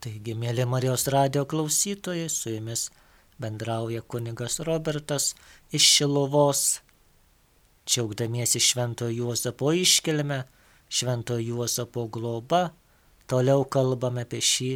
Taigi, 0.04 0.34
mėly 0.36 0.66
Marijos 0.68 1.06
radio 1.08 1.46
klausytojai, 1.48 2.26
su 2.28 2.50
jumis 2.52 2.90
bendrauja 3.40 4.02
kunigas 4.04 4.58
Robertas 4.68 5.30
iš 5.72 5.84
Šilovos, 5.94 6.64
džiaugdamiesi 7.88 8.60
Šventojo 8.60 9.14
Juozapo 9.16 9.70
iškilme, 9.72 10.42
Šventojo 10.92 11.40
Juozapo 11.40 12.04
globa, 12.12 12.74
toliau 13.32 13.64
kalbame 13.64 14.26
apie 14.26 14.42
šį 14.44 14.68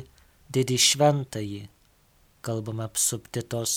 didį 0.56 0.78
šventąjį, 0.84 1.60
kalbame 2.40 2.86
apsupti 2.86 3.42
tos 3.44 3.74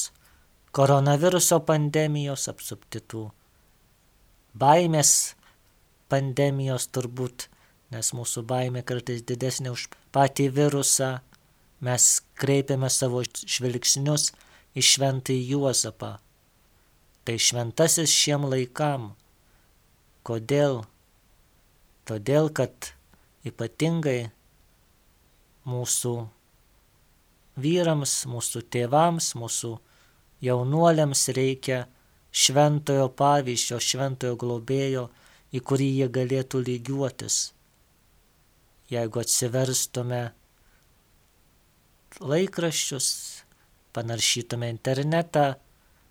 koronaviruso 0.71 1.59
pandemijos, 1.67 2.45
apsupti 2.47 3.01
tų 3.11 3.25
baimės 4.55 5.11
pandemijos 6.07 6.87
turbūt, 6.95 7.49
nes 7.91 8.13
mūsų 8.15 8.45
baimė 8.47 8.85
kartais 8.87 9.27
didesnė 9.27 9.75
už 9.75 9.89
patį 10.15 10.47
virusą 10.55 11.11
mes 11.82 12.08
kreipiame 12.38 12.89
savo 12.94 13.24
žvilgsnius 13.26 14.32
į 14.78 14.84
šventąjį 14.86 15.48
Juozapą. 15.54 16.12
Tai 17.26 17.36
šventasis 17.38 18.13
šiem 18.13 18.46
laikam. 18.50 19.12
Kodėl? 20.26 20.84
Todėl, 22.06 22.50
kad 22.54 22.94
ypatingai 23.46 24.32
mūsų 25.70 26.13
vyrams, 27.62 28.13
mūsų 28.30 28.63
tėvams, 28.74 29.32
mūsų 29.38 29.72
jaunuoliams 30.41 31.28
reikia 31.38 31.86
šventojo 32.32 33.10
pavyzdžio, 33.17 33.80
šventojo 33.82 34.38
globėjo, 34.39 35.08
į 35.52 35.60
kurį 35.67 35.89
jie 36.00 36.08
galėtų 36.17 36.62
lygiuotis. 36.67 37.39
Jeigu 38.91 39.22
atsiverstume 39.22 40.22
laikraščius, 42.21 43.07
panaršytume 43.95 44.69
internetą, 44.71 45.55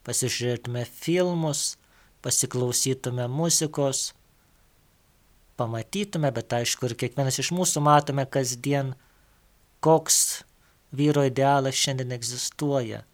pasižiūrėtume 0.06 0.84
filmus, 0.88 1.76
pasiklausytume 2.24 3.28
muzikos, 3.30 4.10
pamatytume, 5.60 6.32
bet 6.32 6.52
aišku, 6.60 6.88
ir 6.88 6.96
kiekvienas 6.98 7.40
iš 7.42 7.52
mūsų 7.56 7.82
matome 7.84 8.26
kasdien, 8.26 8.94
koks 9.84 10.42
vyro 10.96 11.24
idealas 11.28 11.78
šiandien 11.78 12.16
egzistuoja. 12.16 13.04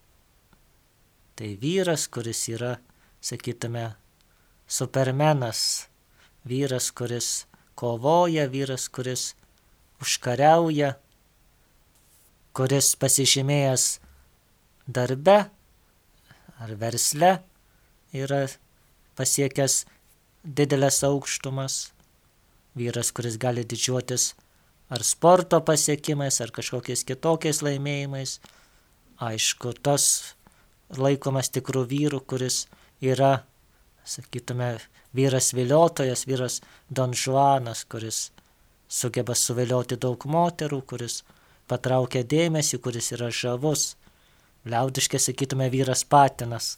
Tai 1.37 1.49
vyras, 1.61 2.07
kuris 2.09 2.47
yra, 2.49 2.77
sakytume, 3.21 3.91
supermenas, 4.67 5.89
vyras, 6.49 6.91
kuris 6.97 7.45
kovoja, 7.77 8.47
vyras, 8.49 8.89
kuris 8.89 9.35
užkariauja, 10.01 10.95
kuris 12.57 12.95
pasižymėjęs 12.97 13.85
darbe 14.89 15.37
ar 16.65 16.73
versle 16.81 17.33
yra 18.17 18.47
pasiekęs 19.19 19.83
didelės 20.47 21.03
aukštumas, 21.05 21.77
vyras, 22.79 23.13
kuris 23.13 23.37
gali 23.41 23.65
didžiuotis 23.69 24.31
ar 24.89 25.03
sporto 25.05 25.61
pasiekimais, 25.67 26.41
ar 26.41 26.53
kažkokiais 26.55 27.05
kitokiais 27.05 27.63
laimėjimais. 27.67 28.39
Aišku, 29.27 29.73
tas 29.83 30.37
laikomas 30.97 31.51
tikrų 31.53 31.87
vyrų, 31.91 32.21
kuris 32.29 32.67
yra, 33.03 33.43
sakytume, 34.07 34.77
vyras 35.17 35.53
viliotojas, 35.57 36.27
vyras 36.29 36.61
Don 36.89 37.17
Juanas, 37.17 37.85
kuris 37.89 38.31
sugeba 38.89 39.35
suvilioti 39.35 39.97
daug 39.99 40.29
moterų, 40.31 40.83
kuris 40.87 41.23
patraukia 41.71 42.23
dėmesį, 42.27 42.81
kuris 42.83 43.13
yra 43.17 43.31
žavus. 43.35 43.95
Liaudiškai 44.67 45.21
sakytume 45.23 45.69
vyras 45.71 46.03
patinas. 46.05 46.77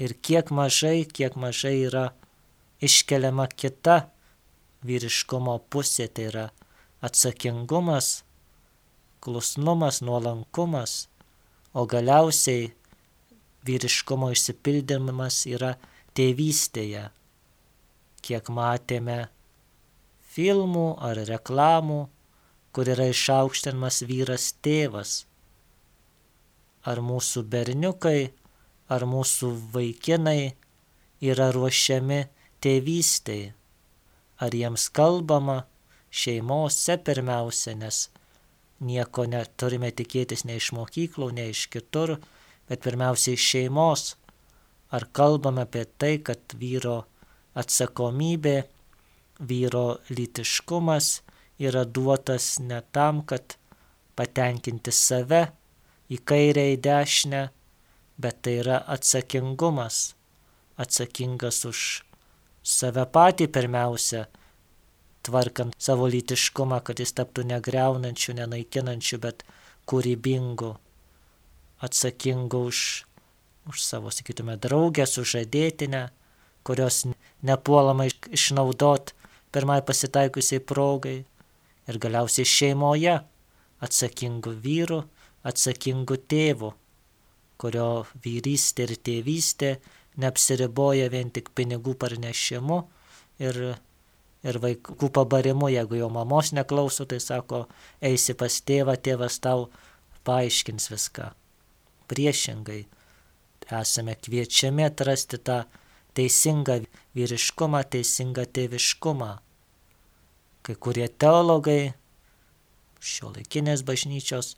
Ir 0.00 0.14
kiek 0.20 0.50
mažai, 0.52 1.04
kiek 1.08 1.36
mažai 1.40 1.76
yra 1.88 2.06
iškeliama 2.84 3.48
kita 3.48 4.06
vyriškumo 4.86 5.56
pusė, 5.72 6.08
tai 6.08 6.28
yra 6.30 6.46
atsakingumas, 7.04 8.22
klusnumas, 9.24 10.02
nuolankumas, 10.04 11.06
o 11.76 11.86
galiausiai 11.88 12.70
vyriškumo 13.66 14.30
išsipildymas 14.34 15.42
yra 15.50 15.74
tėvystėje. 16.16 17.08
Kiek 18.24 18.48
matėme 18.50 19.18
filmų 20.36 20.86
ar 21.08 21.20
reklamų, 21.28 22.00
kur 22.76 22.90
yra 22.92 23.06
išaukštinamas 23.08 24.02
vyras 24.04 24.50
tėvas. 24.60 25.22
Ar 26.84 27.00
mūsų 27.00 27.42
berniukai, 27.48 28.34
ar 28.92 29.06
mūsų 29.08 29.48
vaikinai 29.72 30.52
yra 31.24 31.46
ruošiami 31.56 32.18
tėvystėje, 32.60 33.54
ar 34.44 34.52
jiems 34.52 34.90
kalbama 34.92 35.62
šeimose 36.12 36.98
pirmiausia, 37.00 37.72
nes 37.80 38.02
nieko 38.84 39.24
neturime 39.24 39.88
tikėtis 39.96 40.44
nei 40.44 40.60
iš 40.60 40.74
mokyklų, 40.76 41.30
nei 41.32 41.54
iš 41.56 41.66
kitur, 41.72 42.18
bet 42.68 42.84
pirmiausia 42.84 43.38
iš 43.38 43.50
šeimos. 43.54 44.10
Ar 44.92 45.08
kalbame 45.16 45.64
apie 45.64 45.86
tai, 45.96 46.18
kad 46.20 46.52
vyro 46.60 47.06
atsakomybė, 47.56 48.58
vyro 49.40 49.86
lytiškumas 50.12 51.22
yra 51.58 51.84
duotas 51.84 52.58
ne 52.60 52.80
tam, 52.92 53.22
kad 53.26 53.56
patenkinti 54.16 54.92
save 54.92 55.46
į 56.12 56.20
kairę, 56.28 56.66
į 56.74 56.80
dešinę, 56.84 57.42
bet 58.20 58.42
tai 58.44 58.58
yra 58.62 58.80
atsakingumas, 58.96 60.14
atsakingas 60.80 61.64
už 61.68 61.82
save 62.66 63.04
patį 63.12 63.48
pirmiausia, 63.52 64.26
tvarkant 65.26 65.74
savo 65.78 66.08
lytiškumą, 66.10 66.80
kad 66.86 67.00
jis 67.02 67.14
taptų 67.18 67.46
negreunančių, 67.50 68.36
nenaikinančių, 68.40 69.18
bet 69.22 69.42
kūrybingų, 69.90 70.72
atsakingų 71.86 72.62
už, 72.70 72.80
už 73.70 73.82
savo, 73.82 74.12
sakytume, 74.14 74.56
draugę, 74.62 75.06
sužadėtinę, 75.06 76.08
kurios 76.66 77.04
nepuolama 77.46 78.08
išnaudot 78.34 79.12
pirmai 79.54 79.80
pasitaikusiai 79.86 80.62
progai, 80.62 81.24
ir 81.86 81.98
galiausiai 82.02 82.48
šeimoje 82.48 83.14
atsakingų 83.84 84.54
vyrų, 84.64 85.00
atsakingų 85.46 86.18
tėvų, 86.30 86.72
kurio 87.60 87.90
vyrystė 88.24 88.86
ir 88.88 88.96
tėvystė 89.08 89.70
neapsiriboja 90.20 91.08
vien 91.12 91.30
tik 91.32 91.52
pinigų 91.56 91.94
parnešimu 92.00 92.80
ir, 93.44 93.60
ir 94.46 94.60
vaikų 94.64 95.10
pabarimu, 95.12 95.70
jeigu 95.72 96.00
jo 96.00 96.10
mamos 96.12 96.52
neklauso, 96.56 97.06
tai 97.08 97.20
sako, 97.22 97.66
eisi 98.00 98.36
pas 98.38 98.60
tėvą, 98.68 98.96
tėvas 98.96 99.40
tau 99.44 99.68
paaiškins 100.26 100.90
viską. 100.92 101.30
Priešingai, 102.10 102.84
esame 103.80 104.14
kviečiami 104.22 104.86
atrasti 104.86 105.40
tą 105.42 105.64
teisingą 106.16 106.80
vyriškumą, 107.16 107.82
teisingą 107.92 108.46
tėviškumą 108.56 109.32
Kai 110.66 110.74
kurie 110.82 111.06
teologai 111.06 111.94
Šio 113.06 113.28
laikinės 113.30 113.84
bažnyčios 113.86 114.54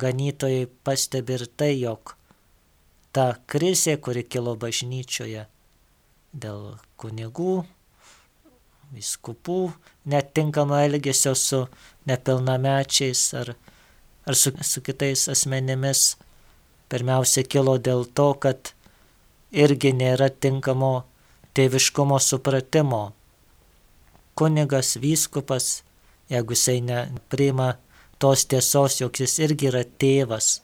ganytojai 0.00 0.68
pastebi 0.86 1.34
ir 1.36 1.44
tai, 1.58 1.74
jog 1.82 2.14
ta 3.12 3.34
krizė, 3.50 3.96
kuri 4.00 4.22
kilo 4.24 4.54
bažnyčioje 4.56 5.42
dėl 6.32 6.62
kunigų, 7.00 7.64
viskupų 8.94 9.58
netinkamo 10.10 10.78
elgesio 10.78 11.34
su 11.34 11.64
nepilnamečiais 12.08 13.22
ar, 13.42 13.52
ar 14.26 14.38
su, 14.38 14.54
su 14.62 14.82
kitais 14.86 15.26
asmenimis, 15.34 16.14
pirmiausia 16.90 17.44
kilo 17.44 17.76
dėl 17.78 18.06
to, 18.06 18.32
kad 18.42 18.72
irgi 19.50 19.92
nėra 19.92 20.30
tinkamo 20.30 20.94
tėviškumo 21.58 22.18
supratimo. 22.22 23.10
Kunigas, 24.34 24.96
vyskupas, 25.02 25.82
jeigu 26.30 26.56
jisai 26.56 26.80
nepriima 26.80 27.74
tos 28.18 28.46
tiesos, 28.46 29.00
jog 29.00 29.16
jis 29.20 29.38
irgi 29.44 29.70
yra 29.70 29.82
tėvas. 29.84 30.60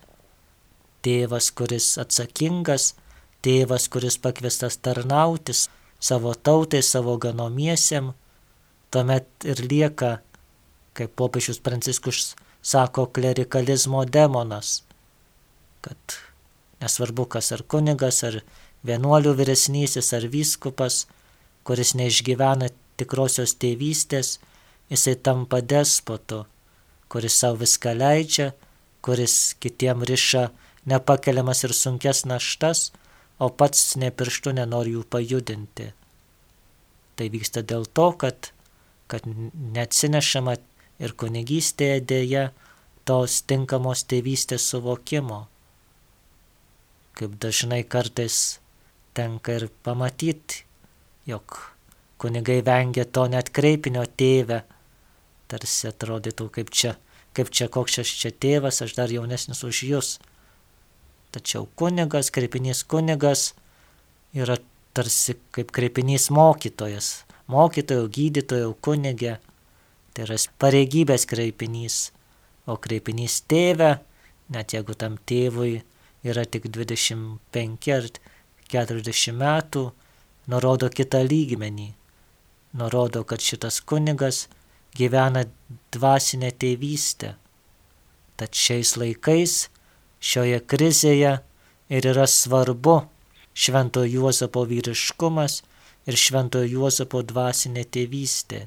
Tėvas, 1.05 1.51
kuris 1.57 1.95
atsakingas, 2.03 2.95
tėvas, 3.43 3.89
kuris 3.93 4.19
pakviestas 4.19 4.79
tarnautis 4.83 5.67
savo 6.01 6.35
tautai, 6.35 6.83
savo 6.83 7.17
ganomiesiam, 7.19 8.13
tuomet 8.91 9.29
ir 9.45 9.63
lieka, 9.71 10.19
kaip 10.97 11.15
popiežius 11.17 11.61
Pranciškus 11.63 12.35
sako, 12.67 13.07
klerikalizmo 13.15 14.05
demonas, 14.05 14.83
kad 15.81 16.19
nesvarbu, 16.83 17.27
kas 17.37 17.53
ar 17.55 17.63
kunigas, 17.69 18.23
ar 18.27 18.41
vienuolių 18.87 19.35
vyresnysis, 19.39 20.13
ar 20.17 20.27
vyskupas, 20.33 21.05
kuris 21.67 21.95
neišgyvena 21.99 22.71
tikrosios 22.97 23.57
tėvystės, 23.61 24.37
jisai 24.91 25.17
tampa 25.17 25.63
despotu 25.63 26.45
kuris 27.09 27.39
savo 27.41 27.61
viską 27.63 27.95
leidžia, 27.97 28.53
kuris 29.03 29.55
kitiem 29.63 30.03
riša 30.11 30.49
nepakeliamas 30.91 31.65
ir 31.67 31.75
sunkes 31.75 32.25
naštas, 32.27 32.91
o 33.39 33.51
pats 33.51 33.97
ne 34.01 34.11
pirštų 34.11 34.57
nenori 34.59 34.97
jų 34.97 35.05
pajudinti. 35.13 35.91
Tai 37.17 37.27
vyksta 37.33 37.63
dėl 37.63 37.87
to, 37.87 38.11
kad, 38.21 38.51
kad 39.11 39.27
neatsinešama 39.27 40.57
ir 41.03 41.15
kunigystėje 41.21 42.01
dėja 42.13 42.45
tos 43.09 43.43
tinkamos 43.47 44.05
tėvystės 44.11 44.67
suvokimo. 44.73 45.47
Kaip 47.17 47.39
dažnai 47.41 47.83
kartais 47.85 48.59
tenka 49.17 49.57
ir 49.61 49.71
pamatyti, 49.87 50.65
jog 51.29 51.76
kunigai 52.19 52.63
vengia 52.65 53.05
to 53.05 53.27
net 53.33 53.51
kreipinio 53.55 54.05
tėvę, 54.07 54.63
tarsi 55.51 55.91
atrodytų 55.91 56.49
kaip 56.55 56.73
čia, 56.73 56.95
kaip 57.37 57.51
čia 57.53 57.69
koks 57.73 58.01
aš 58.03 58.15
čia 58.23 58.33
tėvas, 58.33 58.81
aš 58.83 58.97
dar 58.97 59.13
jaunesnis 59.13 59.63
už 59.67 59.83
jūs. 59.91 60.17
Tačiau 61.35 61.67
kunigas, 61.77 62.31
kreipinys 62.33 62.83
kunigas 62.89 63.51
yra 64.33 64.57
tarsi 64.97 65.37
kaip 65.53 65.73
kreipinys 65.77 66.31
mokytojas, 66.33 67.27
mokytojo, 67.53 68.09
gydytojo, 68.09 68.73
kunigė. 68.81 69.37
Tai 70.17 70.25
yra 70.25 70.39
pareigybės 70.63 71.27
kreipinys, 71.29 71.99
o 72.65 72.79
kreipinys 72.81 73.43
tėve, 73.45 73.99
net 74.49 74.73
jeigu 74.73 74.97
tam 74.97 75.19
tėvui 75.29 75.83
yra 76.25 76.47
tik 76.49 76.71
25 76.73 77.93
ar 77.93 78.09
40 78.73 79.37
metų, 79.37 79.85
nurodo 80.49 80.89
kitą 80.89 81.21
lygmenį. 81.27 81.91
Nurodo, 82.77 83.25
kad 83.25 83.41
šitas 83.41 83.81
kunigas 83.81 84.47
gyvena 84.97 85.47
dvasinę 85.93 86.53
tėvystę. 86.61 87.35
Tad 88.37 88.57
šiais 88.57 88.97
laikais, 89.01 89.55
šioje 90.21 90.61
krizėje 90.69 91.39
ir 91.89 92.09
yra 92.13 92.27
svarbu 92.29 92.99
Šventojo 93.57 94.11
Juozapo 94.21 94.67
vyriškumas 94.69 95.63
ir 96.07 96.19
Šventojo 96.21 96.69
Juozapo 96.69 97.23
dvasinė 97.25 97.87
tėvystė. 97.89 98.67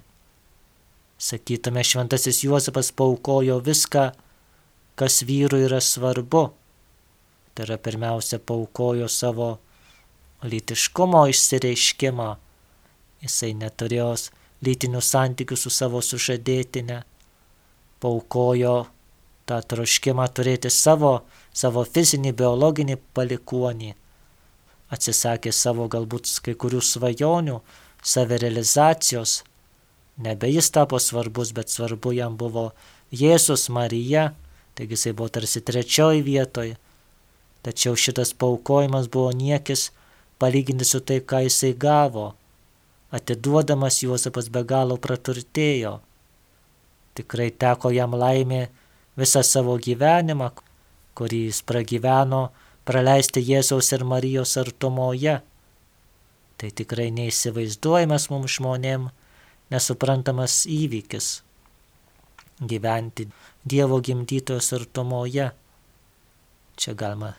Sakytume, 1.20 1.84
Šventasis 1.84 2.42
Juozapas 2.46 2.90
paukojo 2.96 3.60
viską, 3.62 4.10
kas 4.98 5.22
vyrui 5.28 5.66
yra 5.68 5.82
svarbu. 5.84 6.44
Tai 7.54 7.66
yra 7.68 7.78
pirmiausia 7.78 8.40
paukojo 8.40 9.08
savo 9.12 9.50
lytiškumo 10.48 11.26
išsireiškimą. 11.30 12.30
Jisai 13.24 13.54
neturėjo 13.58 14.14
lytinių 14.66 15.02
santykių 15.04 15.58
su 15.60 15.72
savo 15.72 16.02
sužadėtinė, 16.04 17.02
paukojo 18.00 18.76
tą 19.50 19.60
troškimą 19.72 20.28
turėti 20.36 20.72
savo, 20.72 21.14
savo 21.54 21.84
fizinį, 21.84 22.34
biologinį 22.40 23.00
palikuonį, 23.18 23.94
atsisakė 24.94 25.52
savo 25.56 25.88
galbūt 25.92 26.32
kai 26.46 26.56
kurių 26.60 26.82
svajonių, 26.86 27.60
savirealizacijos, 28.04 29.42
nebe 30.18 30.52
jis 30.52 30.72
tapo 30.76 31.00
svarbus, 31.00 31.52
bet 31.56 31.72
svarbu 31.72 32.14
jam 32.16 32.38
buvo 32.40 32.70
Jėzus 33.12 33.68
Marija, 33.74 34.30
taigi 34.76 34.96
jisai 34.96 35.16
buvo 35.18 35.32
tarsi 35.34 35.64
trečioji 35.66 36.24
vietoje, 36.24 36.78
tačiau 37.66 37.98
šitas 38.00 38.32
paukojimas 38.32 39.10
buvo 39.12 39.32
niekis 39.36 39.90
palyginti 40.40 40.88
su 40.88 41.02
tai, 41.04 41.20
ką 41.20 41.44
jisai 41.48 41.74
gavo 41.76 42.34
atiduodamas 43.12 44.04
Juozapas 44.04 44.50
be 44.54 44.64
galo 44.64 44.98
praturtėjo. 45.02 46.00
Tikrai 47.18 47.50
teko 47.52 47.92
jam 47.92 48.14
laimė 48.16 48.68
visą 49.20 49.44
savo 49.44 49.76
gyvenimą, 49.82 50.52
kurį 51.18 51.46
jis 51.50 51.62
pragyveno, 51.68 52.50
praleisti 52.88 53.44
Jėzaus 53.44 53.92
ir 53.98 54.06
Marijos 54.08 54.56
artumoje. 54.62 55.40
Tai 56.60 56.70
tikrai 56.76 57.10
neįsivaizduojamas 57.16 58.30
mums 58.32 58.58
žmonėm 58.60 59.10
nesuprantamas 59.72 60.66
įvykis- 60.70 61.42
gyventi 62.72 63.30
Dievo 63.66 64.00
gimdytojos 64.02 64.74
artumoje. 64.74 65.52
Čia 66.80 66.94
galima 66.96 67.34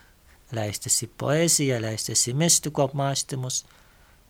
leistis 0.52 1.02
į 1.02 1.08
poeziją, 1.16 1.80
leistis 1.80 2.26
į 2.28 2.34
mistikų 2.34 2.84
apmąstymus, 2.88 3.64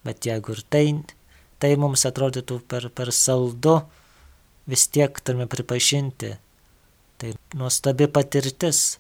bet 0.05 0.21
jeigu 0.21 0.55
ir 0.55 0.63
tai 0.71 0.87
tai 1.61 1.75
mums 1.81 2.07
atrodytų 2.09 2.61
per, 2.69 2.89
per 2.95 3.13
saldu, 3.15 3.81
vis 4.71 4.87
tiek 4.89 5.21
turime 5.25 5.47
pripažinti. 5.51 6.35
Tai 7.21 7.35
nuostabi 7.61 8.09
patirtis. 8.09 8.99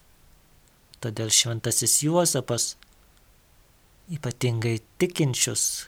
Todėl 1.00 1.30
šventasis 1.32 2.02
Juozapas 2.04 2.74
ypatingai 4.12 4.82
tikinčius 5.00 5.86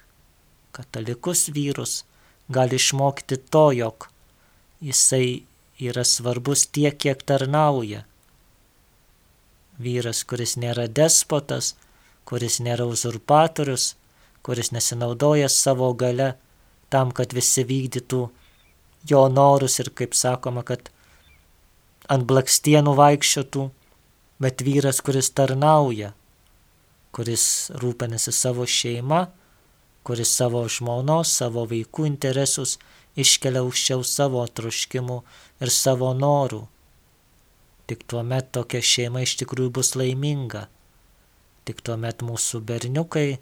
katalikus 0.72 1.50
vyrus 1.52 2.04
gali 2.48 2.78
išmokti 2.80 3.36
to, 3.52 3.66
jog 3.76 4.08
jisai 4.80 5.42
yra 5.80 6.04
svarbus 6.04 6.66
tiek, 6.72 6.96
kiek 6.96 7.22
tarnauja. 7.28 8.04
Vyras, 9.82 10.22
kuris 10.28 10.56
nėra 10.60 10.86
despotas, 10.88 11.74
kuris 12.28 12.60
nėra 12.62 12.86
uzurpatorius, 12.86 13.94
kuris 14.46 14.72
nesinaudoja 14.72 15.48
savo 15.50 15.90
gale, 15.94 16.34
tam, 16.92 17.12
kad 17.16 17.34
visi 17.36 17.64
vykdytų 17.68 18.22
jo 19.10 19.22
norus 19.32 19.78
ir, 19.82 19.90
kaip 19.96 20.16
sakoma, 20.18 20.62
kad 20.66 20.90
ant 22.12 22.26
blakstienų 22.28 22.94
vaikščiotų, 22.98 23.68
bet 24.42 24.64
vyras, 24.66 25.00
kuris 25.04 25.30
tarnauja, 25.34 26.12
kuris 27.14 27.44
rūpinasi 27.82 28.34
savo 28.34 28.66
šeima, 28.66 29.26
kuris 30.06 30.32
savo 30.34 30.64
žmonos, 30.68 31.30
savo 31.38 31.64
vaikų 31.70 32.08
interesus 32.08 32.78
iškelia 33.18 33.62
aukščiau 33.62 34.02
savo 34.06 34.42
troškimų 34.46 35.18
ir 35.62 35.72
savo 35.72 36.12
norų. 36.16 36.64
Tik 37.86 38.06
tuomet 38.08 38.50
tokia 38.56 38.80
šeima 38.82 39.22
iš 39.22 39.36
tikrųjų 39.42 39.72
bus 39.78 39.94
laiminga. 39.98 40.66
Tik 41.66 41.82
tuomet 41.86 42.22
mūsų 42.24 42.62
berniukai, 42.66 43.38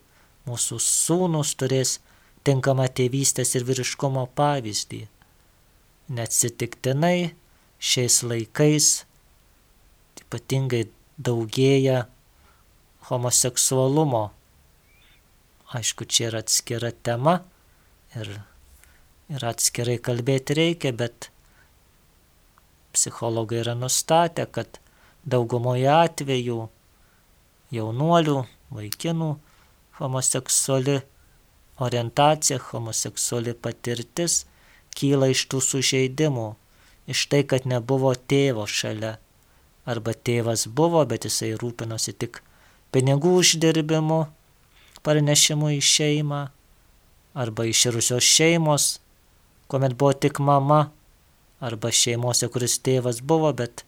mūsų 0.48 0.80
sūnus 0.82 1.54
turės 1.60 1.98
tinkamą 2.46 2.86
tėvystės 2.96 3.54
ir 3.58 3.66
vyriškumo 3.68 4.26
pavyzdį. 4.38 5.04
Neatsitiktinai 6.10 7.32
šiais 7.80 8.20
laikais 8.26 8.88
ypatingai 10.20 10.84
daugėja 11.18 12.04
homoseksualumo. 13.10 14.30
Aišku, 15.70 16.06
čia 16.06 16.30
yra 16.30 16.42
atskira 16.42 16.90
tema 16.90 17.40
ir, 18.18 18.32
ir 19.30 19.46
atskirai 19.46 20.00
kalbėti 20.02 20.56
reikia, 20.58 20.92
bet 20.96 21.30
psichologai 22.94 23.60
yra 23.62 23.76
nustatę, 23.78 24.48
kad 24.50 24.80
daugumoje 25.22 25.90
atvejų 25.92 26.58
jaunuolių, 27.74 28.38
vaikinų 28.74 29.30
homoseksuali 30.00 30.98
orientacija, 31.80 32.58
homoseksuali 32.70 33.54
patirtis 33.54 34.44
kyla 34.96 35.30
iš 35.32 35.46
tų 35.50 35.60
sužeidimų, 35.64 36.48
iš 37.10 37.26
tai, 37.32 37.42
kad 37.46 37.66
nebuvo 37.68 38.12
tėvo 38.14 38.66
šalia. 38.68 39.16
Arba 39.88 40.12
tėvas 40.12 40.66
buvo, 40.68 41.02
bet 41.08 41.24
jisai 41.26 41.54
rūpinosi 41.58 42.12
tik 42.12 42.42
pinigų 42.92 43.32
uždirbimu, 43.40 44.20
parnešimu 45.06 45.70
į 45.78 45.80
šeimą, 45.80 46.40
arba 47.34 47.66
iširusios 47.70 48.26
šeimos, 48.26 48.88
kuomet 49.70 49.96
buvo 49.96 50.12
tik 50.12 50.40
mama, 50.42 50.90
arba 51.60 51.92
šeimose, 51.94 52.48
kuris 52.52 52.78
tėvas 52.84 53.22
buvo, 53.22 53.52
bet 53.56 53.84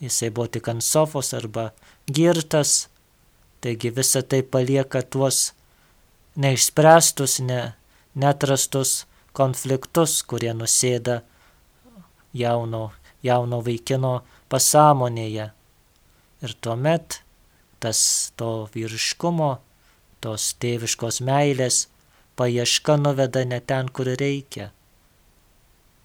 jisai 0.00 0.30
buvo 0.30 0.48
tik 0.56 0.68
ant 0.72 0.84
sofos 0.84 1.34
arba 1.36 1.70
girtas, 2.06 2.86
taigi 3.60 3.90
visa 3.90 4.22
tai 4.22 4.42
palieka 4.42 5.02
tuos 5.02 5.52
neišspręstus, 6.36 7.40
ne, 7.40 7.60
netrastus 8.14 9.04
konfliktus, 9.36 10.22
kurie 10.22 10.52
nusėda 10.56 11.20
jauno, 12.36 12.90
jauno 13.24 13.60
vaikino 13.64 14.20
pasąmonėje. 14.52 15.50
Ir 16.44 16.54
tuomet 16.60 17.20
tas 17.80 18.00
to 18.36 18.68
vyriškumo, 18.74 19.56
tos 20.20 20.52
tėviškos 20.60 21.20
meilės 21.24 21.86
paieška 22.36 22.96
nuveda 23.00 23.44
ne 23.48 23.60
ten, 23.60 23.88
kur 23.88 24.08
reikia. 24.20 24.70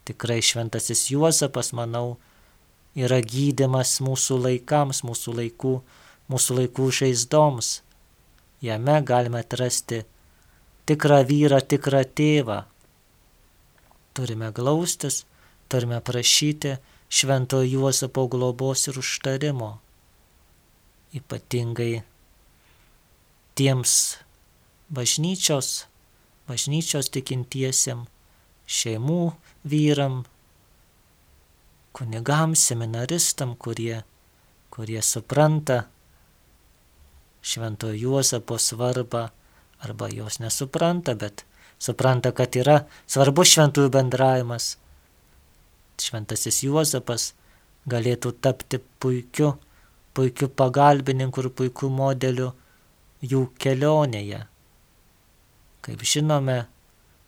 Tikrai 0.07 0.39
šventasis 0.43 1.09
Juozapas, 1.11 1.71
manau, 1.77 2.17
yra 2.95 3.21
gydimas 3.23 3.99
mūsų 4.03 4.39
laikams, 4.45 5.03
mūsų 5.07 5.35
laikų, 5.39 5.75
mūsų 6.31 6.57
laikų 6.61 6.87
žaizdoms. 7.01 7.81
Jame 8.61 8.97
galime 9.05 9.41
atrasti 9.41 10.03
tikrą 10.89 11.21
vyrą, 11.27 11.59
tikrą 11.61 12.03
tėvą. 12.17 12.61
Turime 14.17 14.51
glaustis, 14.51 15.23
turime 15.71 16.01
prašyti 16.01 16.75
šventojo 17.11 17.67
Juozapo 17.67 18.27
globos 18.27 18.87
ir 18.87 18.99
užtarimo. 18.99 19.71
Ypatingai 21.15 22.03
tiems 23.55 23.93
bažnyčios, 24.91 25.85
bažnyčios 26.47 27.11
tikintiesiam, 27.11 28.05
šeimų 28.67 29.33
vyram, 29.67 30.21
kunigam, 31.95 32.55
seminaristam, 32.55 33.55
kurie, 33.59 34.03
kurie 34.71 35.01
supranta 35.03 35.83
šventojo 37.41 37.97
Juozapo 38.05 38.57
svarbą 38.59 39.29
arba 39.81 40.09
jos 40.13 40.39
nesupranta, 40.39 41.15
bet 41.15 41.45
supranta, 41.81 42.31
kad 42.31 42.55
yra 42.55 42.83
svarbus 43.09 43.55
šventųjų 43.55 43.91
bendravimas. 43.93 44.75
Šventasis 46.01 46.63
Juozapas 46.65 47.31
galėtų 47.89 48.33
tapti 48.41 48.81
puikiu, 49.01 49.55
puikiu 50.13 50.49
pagalbininku 50.49 51.43
ir 51.43 51.49
puikiu 51.57 51.89
modeliu 51.93 52.51
jų 53.21 53.47
kelionėje. 53.61 54.45
Kaip 55.81 56.05
žinome, 56.05 56.63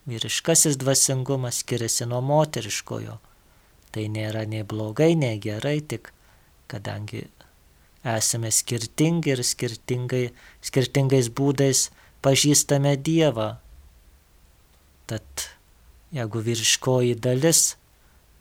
vyriškasis 0.10 0.78
dvasingumas 0.82 1.62
skiriasi 1.64 2.08
nuo 2.10 2.22
moteriškojo. 2.26 3.20
Tai 3.94 4.04
nėra 4.10 4.44
nei 4.50 4.66
blogai, 4.66 5.14
nei 5.18 5.38
gerai, 5.42 5.80
tik 5.86 6.10
kadangi 6.70 7.28
esame 8.04 8.52
skirtingi 8.52 9.34
ir 9.36 9.44
skirtingai, 9.46 10.24
skirtingais 10.66 11.30
būdais 11.38 11.88
pažįstame 12.24 12.96
Dievą. 12.98 13.50
Tad 15.08 15.48
jeigu 16.14 16.44
vyriškoji 16.46 17.18
dalis 17.20 17.74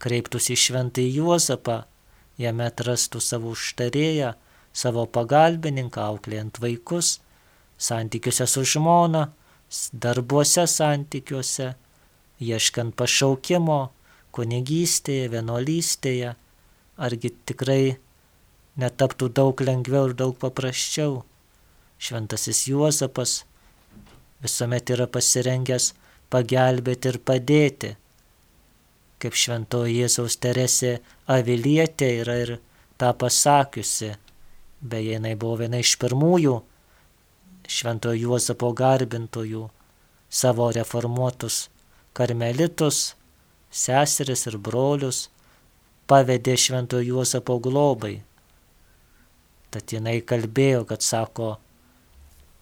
kreiptųsi 0.02 0.54
į 0.56 0.60
šventąjį 0.64 1.14
Juozapą, 1.18 1.82
jame 2.40 2.66
atrastų 2.68 3.20
savo 3.22 3.52
užtarėją, 3.56 4.32
savo 4.72 5.04
pagalbininką, 5.06 6.02
auklėjant 6.12 6.58
vaikus, 6.62 7.18
santykiuose 7.78 8.48
su 8.50 8.64
žmona, 8.74 9.28
darbuose 9.92 10.66
santykiuose, 10.68 11.72
ieškant 12.42 12.96
pašaukimo, 12.98 13.80
kunigystėje, 14.34 15.28
vienuolystėje, 15.32 16.34
argi 16.96 17.30
tikrai 17.48 17.96
netaptų 18.80 19.28
daug 19.36 19.60
lengviau 19.60 20.10
ir 20.10 20.16
daug 20.18 20.36
paprasčiau. 20.40 21.22
Šventasis 22.02 22.66
Juozapas 22.66 23.42
visuomet 24.42 24.90
yra 24.94 25.06
pasirengęs 25.10 25.92
pagelbėti 26.32 27.12
ir 27.12 27.18
padėti. 27.30 27.92
Kaip 29.22 29.38
šventoji 29.38 30.00
Jėzaus 30.02 30.38
Teresė 30.42 30.96
Avilietė 31.30 32.08
yra 32.24 32.36
ir 32.42 32.56
tą 32.98 33.12
pasakiusi, 33.18 34.14
beje, 34.82 35.16
jinai 35.16 35.36
buvo 35.38 35.60
viena 35.62 35.78
iš 35.82 35.94
pirmųjų 36.02 36.56
šventojo 37.72 38.18
Juozapo 38.18 38.72
garbintojų, 38.76 39.68
savo 40.32 40.68
reformuotus 40.74 41.68
karmelitus, 42.16 43.14
seseris 43.70 44.46
ir 44.50 44.58
brolius 44.58 45.26
pavedė 46.10 46.56
šventojo 46.58 47.06
Juozapo 47.14 47.58
globai. 47.62 48.16
Tad 49.72 49.94
jinai 49.94 50.18
kalbėjo, 50.20 50.84
kad 50.88 51.04
sako, 51.04 51.54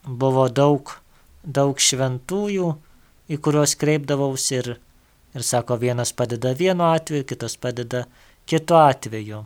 buvo 0.05 0.47
daug, 0.47 0.93
daug 1.43 1.79
šventųjų, 1.79 2.69
į 3.31 3.37
kuriuos 3.41 3.75
kreipdavausi 3.79 4.57
ir, 4.59 4.69
ir 5.35 5.45
sako, 5.45 5.77
vienas 5.81 6.13
padeda 6.13 6.53
vienu 6.57 6.89
atveju, 6.91 7.25
kitas 7.29 7.57
padeda 7.57 8.05
kitu 8.49 8.77
atveju. 8.77 9.45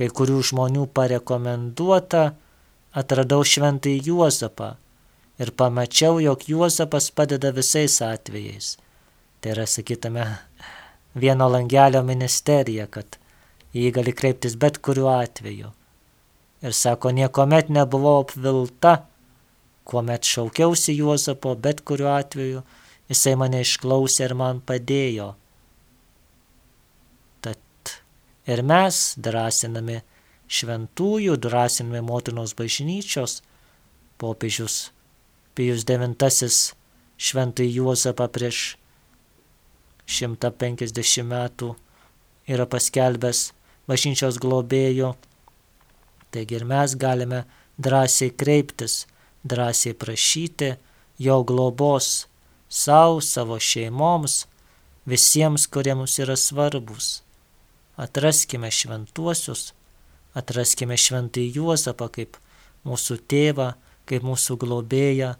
Kai 0.00 0.08
kurių 0.16 0.40
žmonių 0.50 0.86
parekomenduota, 0.96 2.30
atradau 2.96 3.44
šventąjį 3.46 4.10
Juozapą 4.10 4.74
ir 5.40 5.52
pamačiau, 5.56 6.18
jog 6.20 6.46
Juozapas 6.48 7.10
padeda 7.14 7.52
visais 7.54 8.00
atvejais. 8.02 8.76
Tai 9.40 9.54
yra, 9.54 9.66
sakytume, 9.68 10.24
vieno 11.14 11.48
langelio 11.48 12.02
ministerija, 12.04 12.86
kad 12.86 13.16
jį 13.76 13.92
gali 13.96 14.12
kreiptis 14.16 14.56
bet 14.60 14.80
kuriuo 14.84 15.12
atveju. 15.14 15.70
Ir 16.60 16.76
sako, 16.76 17.14
niekuomet 17.16 17.70
nebuvau 17.72 18.20
apvilta, 18.24 19.06
kuomet 19.90 20.26
šaukiausi 20.28 20.94
Juozapo, 20.96 21.56
bet 21.58 21.82
kuriuo 21.86 22.12
atveju 22.14 22.62
jisai 23.10 23.34
mane 23.40 23.62
išklausė 23.64 24.28
ir 24.28 24.36
man 24.38 24.62
padėjo. 24.66 25.32
Tad 27.44 27.94
ir 28.46 28.62
mes 28.70 29.02
drąsinami 29.18 30.00
šventųjų 30.50 31.36
drąsinami 31.42 32.02
motinos 32.06 32.54
bažnyčios, 32.58 33.40
popiežius 34.18 34.90
Pijus 35.54 35.82
IX 35.84 36.74
šventai 37.20 37.66
Juozapą 37.68 38.28
prieš 38.32 38.76
150 40.06 41.26
metų 41.26 41.74
yra 42.50 42.66
paskelbęs 42.70 43.50
bažnyčios 43.90 44.38
globėjo. 44.42 45.14
Taigi 46.30 46.56
ir 46.58 46.64
mes 46.64 46.94
galime 46.94 47.42
drąsiai 47.78 48.30
kreiptis, 48.30 49.04
drąsiai 49.44 49.94
prašyti 49.94 50.74
jo 51.18 51.42
globos 51.44 52.26
savo, 52.68 53.20
savo 53.20 53.58
šeimoms, 53.58 54.44
visiems, 55.06 55.66
kurie 55.66 55.94
mums 55.94 56.18
yra 56.22 56.36
svarbus. 56.36 57.20
Atraskime 58.00 58.70
šventuosius 58.70 59.70
Atraskime 60.30 60.94
šventąjį 60.94 61.56
Juozapą 61.58 62.06
kaip 62.14 62.36
mūsų 62.86 63.16
tėvą, 63.30 63.72
kaip 64.06 64.22
mūsų 64.26 64.56
globėją 64.62 65.32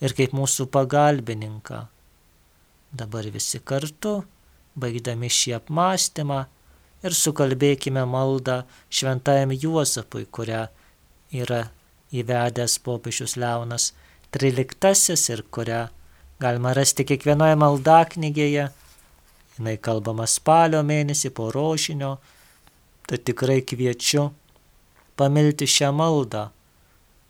ir 0.00 0.14
kaip 0.16 0.32
mūsų 0.36 0.68
pagalbininką. 0.72 1.82
Dabar 2.96 3.28
visi 3.28 3.60
kartu, 3.60 4.22
baigdami 4.72 5.28
šį 5.28 5.58
apmąstymą, 5.58 6.46
ir 7.04 7.14
sukalbėkime 7.14 8.06
maldą 8.08 8.62
šventajam 8.88 9.52
Juozapui, 9.52 10.24
kurią 10.24 10.64
yra 11.36 11.66
įvedęs 12.12 12.78
popiežius 12.84 13.36
Leonas 13.36 13.92
XIII 14.32 15.32
ir 15.34 15.42
kurią 15.50 15.84
galima 16.40 16.74
rasti 16.76 17.04
kiekvienoje 17.08 17.56
maldaknygėje. 17.58 18.68
Jis 19.58 19.80
kalbama 19.82 20.26
spalio 20.30 20.84
mėnesį 20.86 21.32
po 21.34 21.48
rožinio 21.50 22.18
tad 23.08 23.24
tikrai 23.26 23.62
kviečiu 23.64 24.28
pamilti 25.18 25.66
šią 25.66 25.90
maldą, 25.96 26.44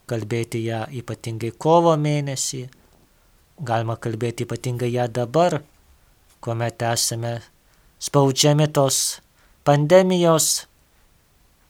kalbėti 0.09 0.61
ją 0.67 0.83
ypatingai 0.99 1.53
kovo 1.57 1.95
mėnesį, 1.97 2.67
galima 3.65 3.95
kalbėti 3.97 4.45
ypatingai 4.45 4.91
ją 4.93 5.07
dabar, 5.09 5.61
kuomet 6.43 6.83
esame 6.85 7.39
spaudžiami 8.03 8.67
tos 8.75 9.19
pandemijos, 9.65 10.67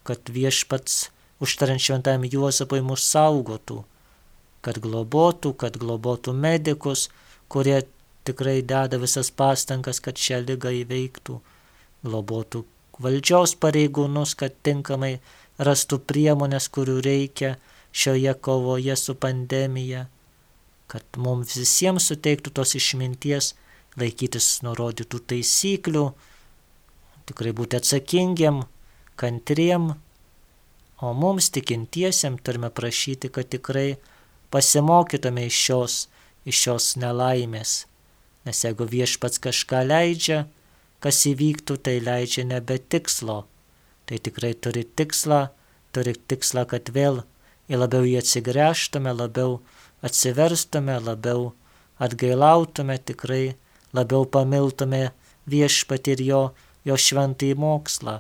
kad 0.04 0.34
viešpats 0.34 1.08
užtariant 1.44 1.82
šventam 1.82 2.26
Juozapui 2.28 2.82
mus 2.86 3.06
saugotų, 3.08 3.84
kad 4.66 4.80
globotų, 4.84 5.54
kad 5.60 5.78
globotų 5.80 6.34
medikus, 6.36 7.08
kurie 7.48 7.82
tikrai 8.28 8.60
deda 8.62 9.00
visas 9.00 9.32
pastangas, 9.32 10.02
kad 10.04 10.20
šią 10.20 10.42
lygą 10.46 10.74
įveiktų, 10.84 11.40
globotų 12.04 12.66
valdžios 13.00 13.56
pareigūnus, 13.64 14.36
kad 14.40 14.56
tinkamai 14.64 15.18
rastų 15.60 16.02
priemonės, 16.08 16.70
kurių 16.72 17.00
reikia 17.04 17.56
šioje 17.92 18.34
kovoje 18.44 18.96
su 19.00 19.16
pandemija, 19.16 20.06
kad 20.92 21.06
mums 21.18 21.56
visiems 21.58 22.10
suteiktų 22.12 22.54
tos 22.60 22.76
išminties 22.78 23.54
laikytis 24.00 24.60
nurodytų 24.66 25.22
taisyklių, 25.32 26.06
tikrai 27.30 27.54
būti 27.56 27.80
atsakingiam, 27.80 28.64
kantriem, 29.20 29.94
o 31.02 31.14
mums 31.14 31.50
tikintiesiam 31.56 32.38
turime 32.38 32.70
prašyti, 32.70 33.30
kad 33.30 33.50
tikrai 33.50 33.98
pasimokytume 34.50 35.46
iš 35.48 35.60
šios, 35.66 35.96
iš 36.46 36.64
šios 36.64 36.96
nelaimės. 37.00 37.86
Nes 38.46 38.64
jeigu 38.64 38.88
viešpats 38.90 39.40
kažką 39.44 39.84
leidžia, 39.88 40.46
kas 41.04 41.24
įvyktų, 41.30 41.78
tai 41.84 42.00
leidžia 42.04 42.46
nebe 42.48 42.80
tikslo. 42.80 43.44
Tai 44.10 44.18
tikrai 44.26 44.54
turi 44.58 44.84
tikslą, 44.84 45.48
turi 45.94 46.16
tikslą, 46.16 46.66
kad 46.68 46.90
vėl 46.96 47.24
į 47.70 47.80
labiau 47.80 48.08
jį 48.08 48.18
atsigręžtume, 48.24 49.14
labiau 49.14 49.60
atsiverstume, 50.06 50.98
labiau 51.04 51.52
atgailautume, 52.02 52.98
tikrai 52.98 53.56
labiau 53.94 54.26
pamiltume 54.26 55.10
viešpatį 55.50 56.16
ir 56.16 56.26
jo, 56.26 56.42
jo 56.88 56.98
šventąjį 56.98 57.60
mokslą. 57.60 58.20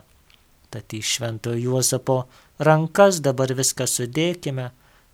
Tad 0.69 0.93
į 0.93 1.01
šventojo 1.01 1.57
Juozapo 1.57 2.19
rankas 2.59 3.21
dabar 3.23 3.53
viską 3.55 3.87
sudėkime, 3.87 4.69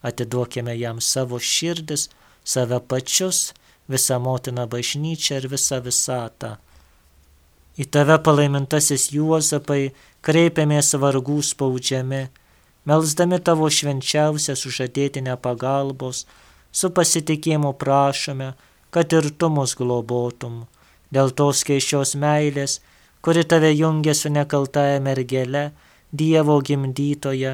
atiduokime 0.06 0.76
jam 0.78 1.02
savo 1.02 1.40
širdis, 1.40 2.10
save 2.44 2.80
pačius, 2.90 3.54
visą 3.90 4.20
motiną 4.20 4.66
bažnyčią 4.70 5.42
ir 5.42 5.50
visą 5.54 5.82
visatą. 5.86 6.56
Į 7.76 7.86
tave 7.92 8.18
palaimintasis 8.24 9.10
Juozapai 9.12 9.92
kreipiamės 10.26 10.94
vargų 11.02 11.42
spaudžiami, 11.44 12.22
melsdami 12.88 13.40
tavo 13.44 13.68
švenčiausią 13.70 14.56
sužadėtinę 14.56 15.36
pagalbos, 15.44 16.24
su 16.72 16.90
pasitikėjimu 16.90 17.74
prašome, 17.82 18.54
kad 18.94 19.14
ir 19.14 19.28
tu 19.40 19.50
mus 19.52 19.76
globotum, 19.76 20.64
dėl 21.12 21.34
tos 21.36 21.66
keiščios 21.68 22.16
meilės, 22.22 22.80
kuri 23.22 23.44
tave 23.44 23.74
jungia 23.76 24.16
su 24.16 24.32
nekaltaja 24.32 25.02
mergele, 25.04 25.72
Dievo 26.22 26.60
gimdytoje, 26.68 27.54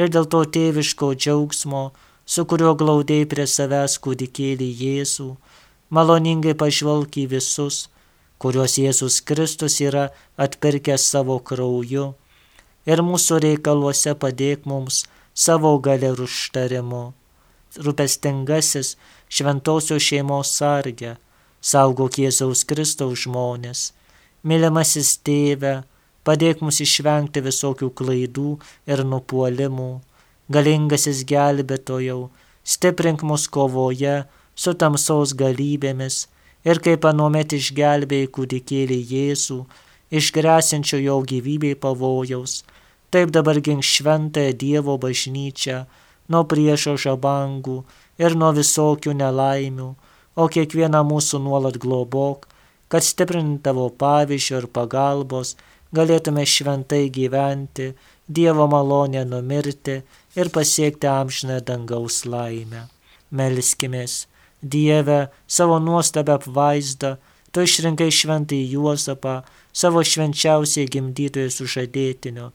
ir 0.00 0.12
dėl 0.14 0.26
to 0.32 0.42
tėviško 0.56 1.12
džiaugsmo, 1.14 1.84
su 2.26 2.44
kuriuo 2.50 2.74
glaudėjai 2.80 3.28
prie 3.30 3.46
savęs 3.50 3.96
kūdikėlį 4.04 4.68
Jėzų, 4.82 5.30
maloningai 5.90 6.54
pažvelk 6.62 7.18
į 7.22 7.26
visus, 7.34 7.88
kuriuos 8.40 8.78
Jėzus 8.80 9.20
Kristus 9.26 9.80
yra 9.84 10.08
atpirkęs 10.40 11.06
savo 11.12 11.38
krauju, 11.50 12.12
ir 12.86 13.02
mūsų 13.04 13.40
reikaluose 13.44 14.14
padėk 14.22 14.66
mums 14.70 15.04
savo 15.34 15.76
galę 15.78 16.14
ir 16.14 16.22
užtarimu. 16.26 17.04
Rūpestingasis 17.78 18.96
šventosios 19.30 20.02
šeimos 20.02 20.50
sargę, 20.56 21.16
saugok 21.60 22.18
Jėzaus 22.18 22.64
Kristaus 22.66 23.26
žmonės, 23.26 23.90
mylimasis 24.42 25.18
tėve, 25.26 25.82
padėk 26.30 26.62
mums 26.62 26.78
išvengti 26.86 27.42
visokių 27.42 27.90
klaidų 27.98 28.50
ir 28.86 29.02
nupuolimų, 29.12 29.92
galingasis 30.54 31.24
gelbėtojau, 31.26 32.28
stiprink 32.62 33.24
mus 33.26 33.48
kovoje 33.50 34.20
su 34.54 34.74
tamsaus 34.82 35.34
galybėmis 35.42 36.26
ir 36.68 36.80
kaip 36.84 37.06
anuomet 37.10 37.54
išgelbėjai 37.56 38.28
kūdikėlį 38.36 38.98
Jėzų, 39.14 39.58
išgrėsinčio 40.20 41.00
jo 41.00 41.16
gyvybei 41.32 41.78
pavojaus, 41.84 42.60
taip 43.10 43.32
dabar 43.34 43.60
gink 43.64 43.86
šventąją 43.86 44.54
Dievo 44.62 44.96
bažnyčią 45.02 45.84
nuo 46.30 46.44
priešo 46.50 46.94
žabangų 47.04 47.80
ir 48.22 48.36
nuo 48.38 48.52
visokių 48.54 49.16
nelaimių, 49.22 49.88
o 50.40 50.46
kiekvieną 50.54 51.02
mūsų 51.08 51.42
nuolat 51.42 51.80
globok, 51.82 52.46
kad 52.90 53.06
stiprintavo 53.06 53.88
pavyzdžio 53.98 54.62
ir 54.62 54.68
pagalbos 54.76 55.56
galėtume 55.94 56.46
šventai 56.46 57.08
gyventi, 57.10 57.92
Dievo 58.30 58.68
malonę 58.70 59.24
numirti 59.26 59.96
ir 60.38 60.50
pasiekti 60.54 61.08
amžiną 61.10 61.56
dangaus 61.66 62.22
laimę. 62.24 62.84
Melskimės, 63.34 64.26
Dieve, 64.62 65.28
savo 65.46 65.80
nuostabę 65.82 66.36
apvaizdą, 66.38 67.16
tu 67.50 67.64
išrinkai 67.66 68.10
šventai 68.14 68.60
Juozapą, 68.70 69.40
savo 69.72 70.02
švenčiausiai 70.06 70.86
gimdytojai 70.94 71.50
sužadėtiniu, 71.50 72.50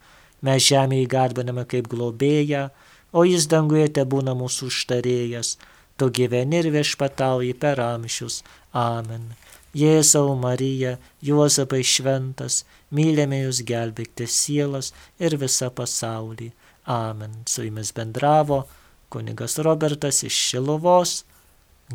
mes 0.45 0.67
žemėje 0.69 1.11
garbiname 1.11 1.65
kaip 1.67 1.89
globėją, 1.91 2.69
o 3.11 3.23
jis 3.27 3.47
danguje 3.51 3.89
te 3.97 4.03
būna 4.07 4.35
mūsų 4.37 4.69
užtarėjas, 4.71 5.57
tu 5.99 6.11
gyveni 6.11 6.61
ir 6.63 6.71
viešpatauji 6.75 7.55
per 7.59 7.83
amžius. 7.83 8.43
Amen. 8.71 9.33
Jėzau 9.75 10.37
Marija, 10.39 10.95
Juozapai 11.25 11.81
šventas, 11.83 12.63
mylėme 12.95 13.41
jūs 13.41 13.59
gelbėkti 13.67 14.27
sielas 14.31 14.93
ir 15.19 15.35
visą 15.41 15.67
pasaulį. 15.75 16.53
Amen. 16.87 17.41
Su 17.49 17.65
jumis 17.65 17.91
bendravo 17.95 18.63
kunigas 19.09 19.57
Robertas 19.59 20.23
iš 20.23 20.37
Šiluvos, 20.49 21.23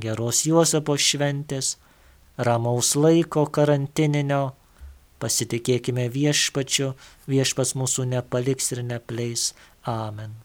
geros 0.00 0.44
Juozapo 0.48 0.96
šventės, 0.96 1.74
ramaus 2.36 2.94
laiko 2.96 3.46
karantininio, 3.52 4.42
pasitikėkime 5.20 6.08
viešpačiu, 6.12 6.94
viešpas 7.28 7.74
mūsų 7.76 8.06
nepaliks 8.14 8.72
ir 8.76 8.84
nepleis. 8.92 9.50
Amen. 9.88 10.36